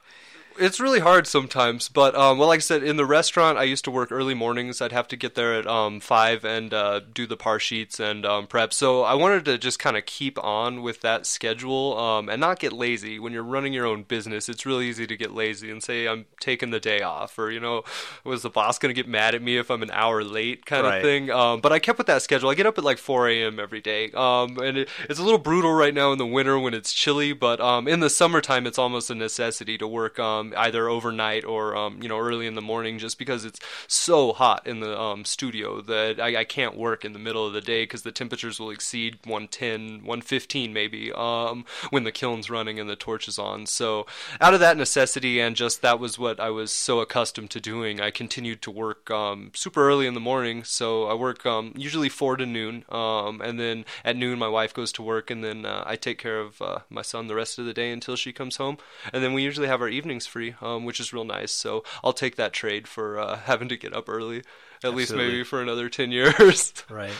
It's 0.59 0.79
really 0.79 0.99
hard 0.99 1.27
sometimes, 1.27 1.89
but 1.89 2.15
um, 2.15 2.37
well, 2.37 2.47
like 2.47 2.57
I 2.57 2.61
said, 2.61 2.83
in 2.83 2.97
the 2.97 3.05
restaurant, 3.05 3.57
I 3.57 3.63
used 3.63 3.83
to 3.85 3.91
work 3.91 4.11
early 4.11 4.33
mornings. 4.33 4.81
I'd 4.81 4.91
have 4.91 5.07
to 5.09 5.15
get 5.15 5.35
there 5.35 5.53
at 5.53 5.67
um, 5.67 5.99
five 5.99 6.43
and 6.45 6.73
uh, 6.73 7.01
do 7.13 7.25
the 7.27 7.37
par 7.37 7.59
sheets 7.59 7.99
and 7.99 8.25
um, 8.25 8.47
prep. 8.47 8.73
So 8.73 9.03
I 9.03 9.13
wanted 9.15 9.45
to 9.45 9.57
just 9.57 9.79
kind 9.79 9.97
of 9.97 10.05
keep 10.05 10.43
on 10.43 10.81
with 10.81 11.01
that 11.01 11.25
schedule 11.25 11.97
um, 11.97 12.29
and 12.29 12.39
not 12.41 12.59
get 12.59 12.73
lazy. 12.73 13.19
When 13.19 13.33
you're 13.33 13.43
running 13.43 13.73
your 13.73 13.85
own 13.85 14.03
business, 14.03 14.49
it's 14.49 14.65
really 14.65 14.87
easy 14.87 15.07
to 15.07 15.15
get 15.17 15.33
lazy 15.33 15.71
and 15.71 15.81
say 15.83 16.07
I'm 16.07 16.25
taking 16.39 16.71
the 16.71 16.79
day 16.79 17.01
off, 17.01 17.37
or 17.39 17.51
you 17.51 17.59
know, 17.59 17.83
was 18.23 18.41
the 18.41 18.49
boss 18.49 18.77
going 18.79 18.93
to 18.93 18.99
get 18.99 19.07
mad 19.09 19.35
at 19.35 19.41
me 19.41 19.57
if 19.57 19.69
I'm 19.71 19.83
an 19.83 19.91
hour 19.91 20.23
late, 20.23 20.65
kind 20.65 20.83
Right. 20.85 20.97
of 20.97 21.03
thing. 21.03 21.31
Um, 21.31 21.61
but 21.61 21.71
I 21.71 21.79
kept 21.79 21.97
with 21.97 22.07
that 22.07 22.21
schedule. 22.21 22.49
I 22.49 22.55
get 22.55 22.65
up 22.65 22.77
at 22.77 22.83
like 22.83 22.97
4 22.97 23.29
a.m. 23.29 23.59
every 23.59 23.81
day, 23.81 24.11
um, 24.13 24.57
and 24.59 24.77
it, 24.79 24.89
it's 25.09 25.19
a 25.19 25.23
little 25.23 25.37
brutal 25.39 25.73
right 25.73 25.93
now 25.93 26.11
in 26.11 26.17
the 26.17 26.25
winter 26.25 26.57
when 26.59 26.73
it's 26.73 26.91
chilly. 26.93 27.33
But 27.33 27.61
um, 27.61 27.87
in 27.87 27.99
the 27.99 28.09
summertime, 28.09 28.65
it's 28.67 28.77
almost 28.79 29.09
a 29.09 29.15
necessity 29.15 29.77
to 29.77 29.87
work 29.87 30.19
um, 30.19 30.42
either 30.57 30.89
overnight 30.89 31.45
or 31.45 31.75
um, 31.75 32.01
you 32.01 32.09
know 32.09 32.19
early 32.19 32.47
in 32.47 32.55
the 32.55 32.61
morning, 32.61 32.97
just 32.97 33.17
because 33.17 33.45
it's 33.45 33.59
so 33.87 34.33
hot 34.33 34.65
in 34.65 34.79
the 34.79 34.99
um, 34.99 35.23
studio 35.23 35.81
that 35.81 36.19
I, 36.19 36.41
I 36.41 36.43
can't 36.43 36.75
work 36.75 37.05
in 37.05 37.13
the 37.13 37.19
middle 37.19 37.45
of 37.45 37.53
the 37.53 37.61
day 37.61 37.83
because 37.83 38.01
the 38.01 38.11
temperatures 38.11 38.59
will 38.59 38.69
exceed 38.71 39.19
110, 39.23 40.05
115 40.05 40.73
maybe 40.73 41.11
um, 41.13 41.65
when 41.89 42.03
the 42.03 42.11
kiln's 42.11 42.49
running 42.49 42.79
and 42.79 42.89
the 42.89 42.95
torch 42.95 43.27
is 43.27 43.39
on. 43.39 43.65
So 43.65 44.05
out 44.41 44.53
of 44.53 44.59
that 44.59 44.77
necessity 44.77 45.39
and 45.39 45.55
just 45.55 45.81
that 45.81 45.99
was 45.99 46.17
what 46.17 46.39
I 46.39 46.49
was 46.49 46.71
so 46.71 46.99
accustomed 46.99 47.51
to 47.51 47.61
doing, 47.61 48.01
I 48.01 48.11
continued 48.11 48.61
to 48.63 48.71
work 48.71 49.09
um, 49.11 49.51
super 49.53 49.87
early 49.87 50.07
in 50.07 50.13
the 50.13 50.19
morning. 50.19 50.63
So 50.63 51.05
I 51.05 51.13
work 51.13 51.45
um, 51.45 51.73
usually 51.75 52.09
four 52.09 52.37
to 52.37 52.45
noon, 52.45 52.85
um, 52.89 53.41
and 53.41 53.59
then 53.59 53.85
at 54.03 54.15
noon 54.15 54.39
my 54.39 54.47
wife 54.47 54.73
goes 54.73 54.91
to 54.93 55.01
work, 55.01 55.29
and 55.29 55.43
then 55.43 55.65
uh, 55.65 55.83
I 55.85 55.95
take 55.95 56.17
care 56.17 56.39
of 56.39 56.61
uh, 56.61 56.79
my 56.89 57.01
son 57.01 57.27
the 57.27 57.35
rest 57.35 57.59
of 57.59 57.65
the 57.65 57.73
day 57.73 57.91
until 57.91 58.15
she 58.15 58.33
comes 58.33 58.57
home, 58.57 58.77
and 59.11 59.23
then 59.23 59.33
we 59.33 59.43
usually 59.43 59.67
have 59.67 59.81
our 59.81 59.89
evenings 59.89 60.27
free, 60.33 60.55
um, 60.61 60.83
which 60.83 60.99
is 60.99 61.13
real 61.13 61.23
nice. 61.23 61.51
So 61.51 61.83
I'll 62.03 62.11
take 62.11 62.35
that 62.35 62.51
trade 62.53 62.87
for 62.87 63.19
uh, 63.19 63.37
having 63.45 63.69
to 63.69 63.77
get 63.77 63.93
up 63.93 64.09
early, 64.09 64.41
at 64.83 64.95
least 64.95 65.13
maybe 65.13 65.43
for 65.43 65.61
another 65.61 65.87
ten 65.89 66.11
years. 66.11 66.73
Right. 66.89 67.13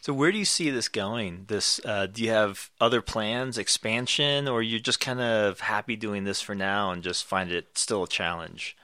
so 0.00 0.12
where 0.12 0.30
do 0.30 0.38
you 0.38 0.44
see 0.44 0.70
this 0.70 0.88
going? 0.88 1.46
This 1.48 1.80
uh, 1.84 2.06
do 2.06 2.22
you 2.22 2.30
have 2.30 2.70
other 2.80 3.00
plans, 3.02 3.58
expansion, 3.58 4.46
or 4.46 4.62
you're 4.62 4.78
just 4.78 5.00
kind 5.00 5.20
of 5.20 5.60
happy 5.60 5.96
doing 5.96 6.24
this 6.24 6.40
for 6.40 6.54
now 6.54 6.90
and 6.90 7.02
just 7.02 7.24
find 7.24 7.50
it 7.50 7.78
still 7.78 8.04
a 8.04 8.08
challenge? 8.08 8.75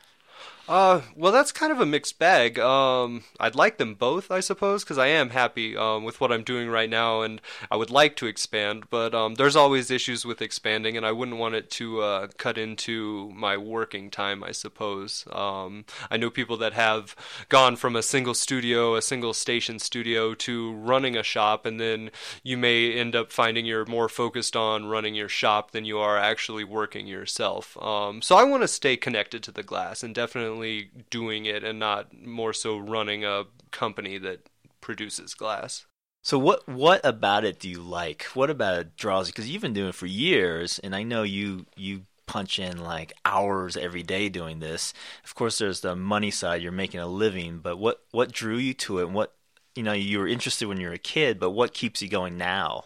Uh, 0.73 1.03
well, 1.15 1.33
that's 1.33 1.53
kind 1.53 1.71
of 1.71 1.81
a 1.81 1.85
mixed 1.85 2.19
bag. 2.19 2.59
Um, 2.59 3.25
I'd 3.39 3.55
like 3.55 3.77
them 3.77 3.93
both, 3.93 4.31
I 4.31 4.41
suppose, 4.41 4.83
because 4.83 4.97
I 4.97 5.09
am 5.09 5.29
happy 5.29 5.77
um, 5.77 6.03
with 6.03 6.19
what 6.19 6.33
I'm 6.33 6.43
doing 6.43 6.71
right 6.71 6.89
now, 6.89 7.21
and 7.21 7.43
I 7.71 7.77
would 7.77 7.91
like 7.91 8.17
to 8.17 8.27
expand. 8.27 8.85
But 8.89 9.15
um, 9.15 9.35
there's 9.35 9.55
always 9.55 9.91
issues 9.91 10.25
with 10.25 10.41
expanding, 10.41 10.97
and 10.97 11.05
I 11.05 11.13
wouldn't 11.13 11.37
want 11.37 11.57
it 11.57 11.71
to 11.73 12.01
uh, 12.01 12.29
cut 12.39 12.57
into 12.57 13.31
my 13.35 13.59
working 13.59 14.11
time. 14.11 14.43
I 14.43 14.53
suppose. 14.53 15.27
Um, 15.31 15.85
I 16.11 16.17
know 16.17 16.31
people 16.31 16.57
that 16.57 16.73
have 16.73 17.15
gone 17.51 17.77
from 17.77 17.95
a 17.95 18.03
single 18.03 18.33
studio, 18.33 18.95
a 18.97 19.03
single 19.03 19.35
station 19.35 19.79
studio, 19.79 20.33
to 20.37 20.73
running 20.73 21.19
a 21.19 21.23
shop, 21.23 21.67
and 21.67 21.79
then 21.79 22.11
you 22.43 22.57
may 22.57 22.95
end 22.95 23.15
up 23.15 23.31
finding 23.31 23.67
you're 23.67 23.85
more 23.85 24.09
focused 24.09 24.57
on 24.57 24.87
running 24.87 25.15
your 25.15 25.29
shop 25.29 25.73
than 25.73 25.85
you 25.85 25.99
are 25.99 26.17
actually 26.17 26.65
working 26.65 27.07
yourself. 27.07 27.77
Um, 27.77 28.23
so 28.23 28.37
I 28.37 28.45
want 28.45 28.63
to 28.63 28.69
stay 28.69 28.97
connected 28.97 29.43
to 29.43 29.53
the 29.53 29.63
glass 29.63 30.03
and 30.03 30.15
definitely 30.15 30.62
doing 31.11 31.47
it 31.47 31.65
and 31.65 31.79
not 31.79 32.17
more 32.17 32.53
so 32.53 32.79
running 32.79 33.25
a 33.25 33.45
company 33.71 34.19
that 34.19 34.49
produces 34.81 35.35
glass. 35.35 35.87
So 36.23 36.39
what 36.39 36.69
what 36.69 37.01
about 37.05 37.45
it 37.45 37.59
do 37.59 37.69
you 37.69 37.81
like? 37.81 38.25
What 38.35 38.49
about 38.49 38.79
it 38.79 38.97
draws 38.97 39.27
you? 39.27 39.33
Because 39.33 39.51
you've 39.51 39.63
been 39.63 39.73
doing 39.73 39.89
it 39.89 39.95
for 39.95 40.07
years, 40.07 40.79
and 40.79 40.95
I 40.95 41.03
know 41.03 41.25
you 41.25 41.67
you 41.75 42.03
punch 42.27 42.59
in 42.59 42.79
like 42.79 43.13
hours 43.25 43.77
every 43.77 44.05
day 44.05 44.29
doing 44.29 44.61
this. 44.61 44.95
Of 45.25 45.35
course, 45.35 45.59
there's 45.59 45.81
the 45.81 45.97
money 45.97 46.31
side; 46.31 46.63
you're 46.63 46.71
making 46.71 47.01
a 47.01 47.09
living. 47.09 47.59
But 47.59 47.79
what 47.79 48.03
what 48.13 48.31
drew 48.31 48.57
you 48.57 48.73
to 48.75 49.01
it? 49.01 49.07
And 49.07 49.15
what 49.15 49.35
you 49.75 49.83
know 49.83 49.93
you 49.93 50.21
were 50.21 50.29
interested 50.29 50.69
when 50.69 50.79
you 50.79 50.87
were 50.87 50.95
a 50.95 50.99
kid, 50.99 51.41
but 51.41 51.51
what 51.51 51.75
keeps 51.75 52.01
you 52.01 52.09
going 52.09 52.37
now? 52.37 52.85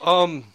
Um, 0.00 0.52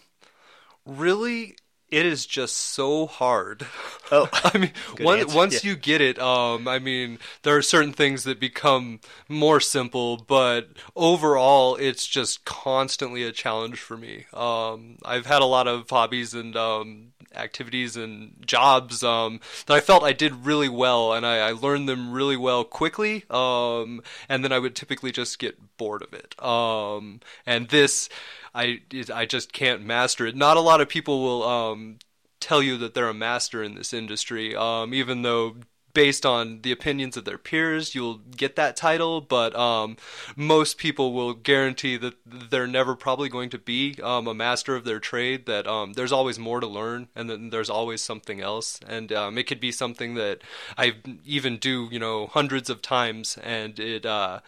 really, 0.86 1.56
it 1.90 2.06
is 2.06 2.26
just 2.26 2.56
so 2.56 3.06
hard. 3.06 3.66
Oh, 4.10 4.28
I 4.32 4.58
mean, 4.58 4.72
once 5.00 5.34
once 5.34 5.64
yeah. 5.64 5.70
you 5.70 5.76
get 5.76 6.00
it, 6.00 6.18
um, 6.18 6.66
I 6.66 6.78
mean, 6.78 7.18
there 7.42 7.56
are 7.56 7.62
certain 7.62 7.92
things 7.92 8.24
that 8.24 8.40
become 8.40 9.00
more 9.28 9.60
simple, 9.60 10.16
but 10.16 10.68
overall, 10.96 11.76
it's 11.76 12.06
just 12.06 12.44
constantly 12.44 13.22
a 13.22 13.32
challenge 13.32 13.78
for 13.80 13.96
me. 13.96 14.26
Um, 14.32 14.98
I've 15.04 15.26
had 15.26 15.42
a 15.42 15.46
lot 15.46 15.68
of 15.68 15.88
hobbies 15.88 16.34
and 16.34 16.56
um, 16.56 17.12
activities 17.34 17.96
and 17.96 18.34
jobs 18.46 19.02
um, 19.02 19.40
that 19.66 19.74
I 19.74 19.80
felt 19.80 20.02
I 20.02 20.12
did 20.12 20.46
really 20.46 20.68
well, 20.68 21.12
and 21.12 21.26
I, 21.26 21.48
I 21.48 21.52
learned 21.52 21.88
them 21.88 22.12
really 22.12 22.36
well 22.36 22.64
quickly, 22.64 23.24
um, 23.30 24.02
and 24.28 24.42
then 24.44 24.52
I 24.52 24.58
would 24.58 24.74
typically 24.74 25.12
just 25.12 25.38
get 25.38 25.76
bored 25.76 26.02
of 26.02 26.12
it. 26.12 26.40
Um, 26.42 27.20
and 27.46 27.68
this. 27.68 28.08
I, 28.54 28.80
I 29.12 29.26
just 29.26 29.52
can't 29.52 29.82
master 29.82 30.26
it. 30.26 30.36
Not 30.36 30.56
a 30.56 30.60
lot 30.60 30.80
of 30.80 30.88
people 30.88 31.22
will 31.22 31.42
um, 31.42 31.98
tell 32.40 32.62
you 32.62 32.76
that 32.78 32.94
they're 32.94 33.08
a 33.08 33.14
master 33.14 33.62
in 33.62 33.74
this 33.74 33.92
industry, 33.92 34.54
um, 34.54 34.94
even 34.94 35.22
though 35.22 35.56
based 35.94 36.26
on 36.26 36.60
the 36.62 36.72
opinions 36.72 37.16
of 37.16 37.24
their 37.24 37.38
peers, 37.38 37.94
you'll 37.94 38.18
get 38.18 38.56
that 38.56 38.76
title. 38.76 39.20
But 39.20 39.56
um, 39.56 39.96
most 40.36 40.76
people 40.76 41.12
will 41.12 41.32
guarantee 41.32 41.96
that 41.96 42.14
they're 42.26 42.66
never 42.66 42.94
probably 42.94 43.28
going 43.28 43.48
to 43.50 43.58
be 43.58 43.96
um, 44.02 44.26
a 44.26 44.34
master 44.34 44.76
of 44.76 44.84
their 44.84 44.98
trade. 44.98 45.46
That 45.46 45.66
um, 45.66 45.94
there's 45.94 46.12
always 46.12 46.38
more 46.38 46.60
to 46.60 46.66
learn, 46.66 47.08
and 47.14 47.30
then 47.30 47.50
there's 47.50 47.70
always 47.70 48.02
something 48.02 48.40
else. 48.40 48.80
And 48.86 49.12
um, 49.12 49.38
it 49.38 49.46
could 49.46 49.60
be 49.60 49.72
something 49.72 50.14
that 50.14 50.42
I 50.76 50.96
even 51.24 51.56
do, 51.56 51.88
you 51.90 52.00
know, 52.00 52.26
hundreds 52.26 52.68
of 52.68 52.82
times, 52.82 53.38
and 53.42 53.78
it. 53.78 54.04
Uh, 54.04 54.40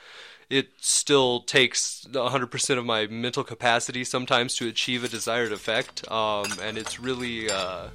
it 0.48 0.68
still 0.80 1.40
takes 1.40 2.06
100% 2.10 2.78
of 2.78 2.84
my 2.84 3.06
mental 3.08 3.42
capacity 3.44 4.04
sometimes 4.04 4.54
to 4.56 4.68
achieve 4.68 5.02
a 5.04 5.08
desired 5.08 5.52
effect 5.52 6.10
um, 6.10 6.46
and 6.62 6.78
it's 6.78 7.00
really 7.00 7.50
uh, 7.50 7.88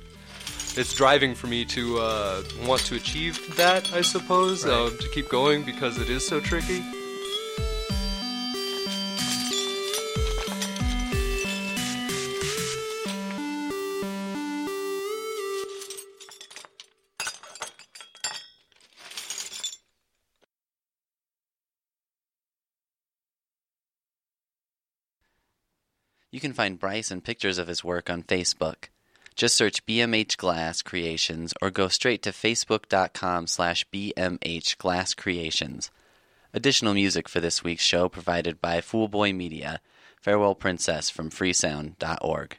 it's 0.75 0.93
driving 0.95 1.35
for 1.35 1.47
me 1.47 1.63
to 1.65 1.99
uh, 1.99 2.41
want 2.65 2.81
to 2.81 2.95
achieve 2.95 3.55
that 3.55 3.91
i 3.93 4.01
suppose 4.01 4.65
Right. 4.65 4.73
um, 4.73 4.97
to 4.97 5.09
keep 5.09 5.29
going 5.29 5.63
because 5.63 5.97
it 5.97 6.09
is 6.09 6.25
so 6.27 6.39
tricky 6.39 6.81
can 26.41 26.51
find 26.51 26.77
Bryce 26.77 27.09
and 27.11 27.23
pictures 27.23 27.57
of 27.57 27.67
his 27.67 27.83
work 27.83 28.09
on 28.09 28.23
Facebook. 28.23 28.89
Just 29.35 29.55
search 29.55 29.85
BMH 29.85 30.35
Glass 30.35 30.81
Creations 30.81 31.53
or 31.61 31.71
go 31.71 31.87
straight 31.87 32.21
to 32.23 32.31
facebook.com 32.31 33.47
slash 33.47 33.85
BMH 33.93 34.77
Glass 34.77 35.13
Creations. 35.13 35.89
Additional 36.53 36.93
music 36.93 37.29
for 37.29 37.39
this 37.39 37.63
week's 37.63 37.83
show 37.83 38.09
provided 38.09 38.59
by 38.59 38.81
Foolboy 38.81 39.31
Media. 39.31 39.79
Farewell 40.19 40.53
Princess 40.53 41.09
from 41.09 41.29
freesound.org. 41.29 42.57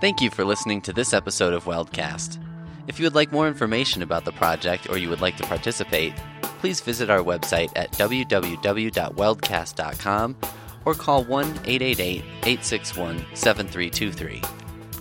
Thank 0.00 0.22
you 0.22 0.30
for 0.30 0.44
listening 0.44 0.80
to 0.82 0.92
this 0.92 1.12
episode 1.12 1.52
of 1.52 1.64
Weldcast. 1.64 2.49
If 2.90 2.98
you 2.98 3.06
would 3.06 3.14
like 3.14 3.30
more 3.30 3.46
information 3.46 4.02
about 4.02 4.24
the 4.24 4.32
project 4.32 4.90
or 4.90 4.98
you 4.98 5.08
would 5.10 5.20
like 5.20 5.36
to 5.36 5.44
participate, 5.44 6.12
please 6.58 6.80
visit 6.80 7.08
our 7.08 7.20
website 7.20 7.70
at 7.76 7.92
www.weldcast.com 7.92 10.36
or 10.84 10.94
call 10.94 11.22
1 11.22 11.46
888 11.46 12.24
861 12.42 13.24
7323. 13.32 14.42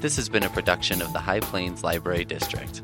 This 0.02 0.18
has 0.18 0.30
been 0.30 0.44
a 0.44 0.50
production 0.50 1.02
of 1.02 1.12
the 1.14 1.20
High 1.20 1.40
Plains 1.40 1.84
Library 1.84 2.26
District. 2.26 2.84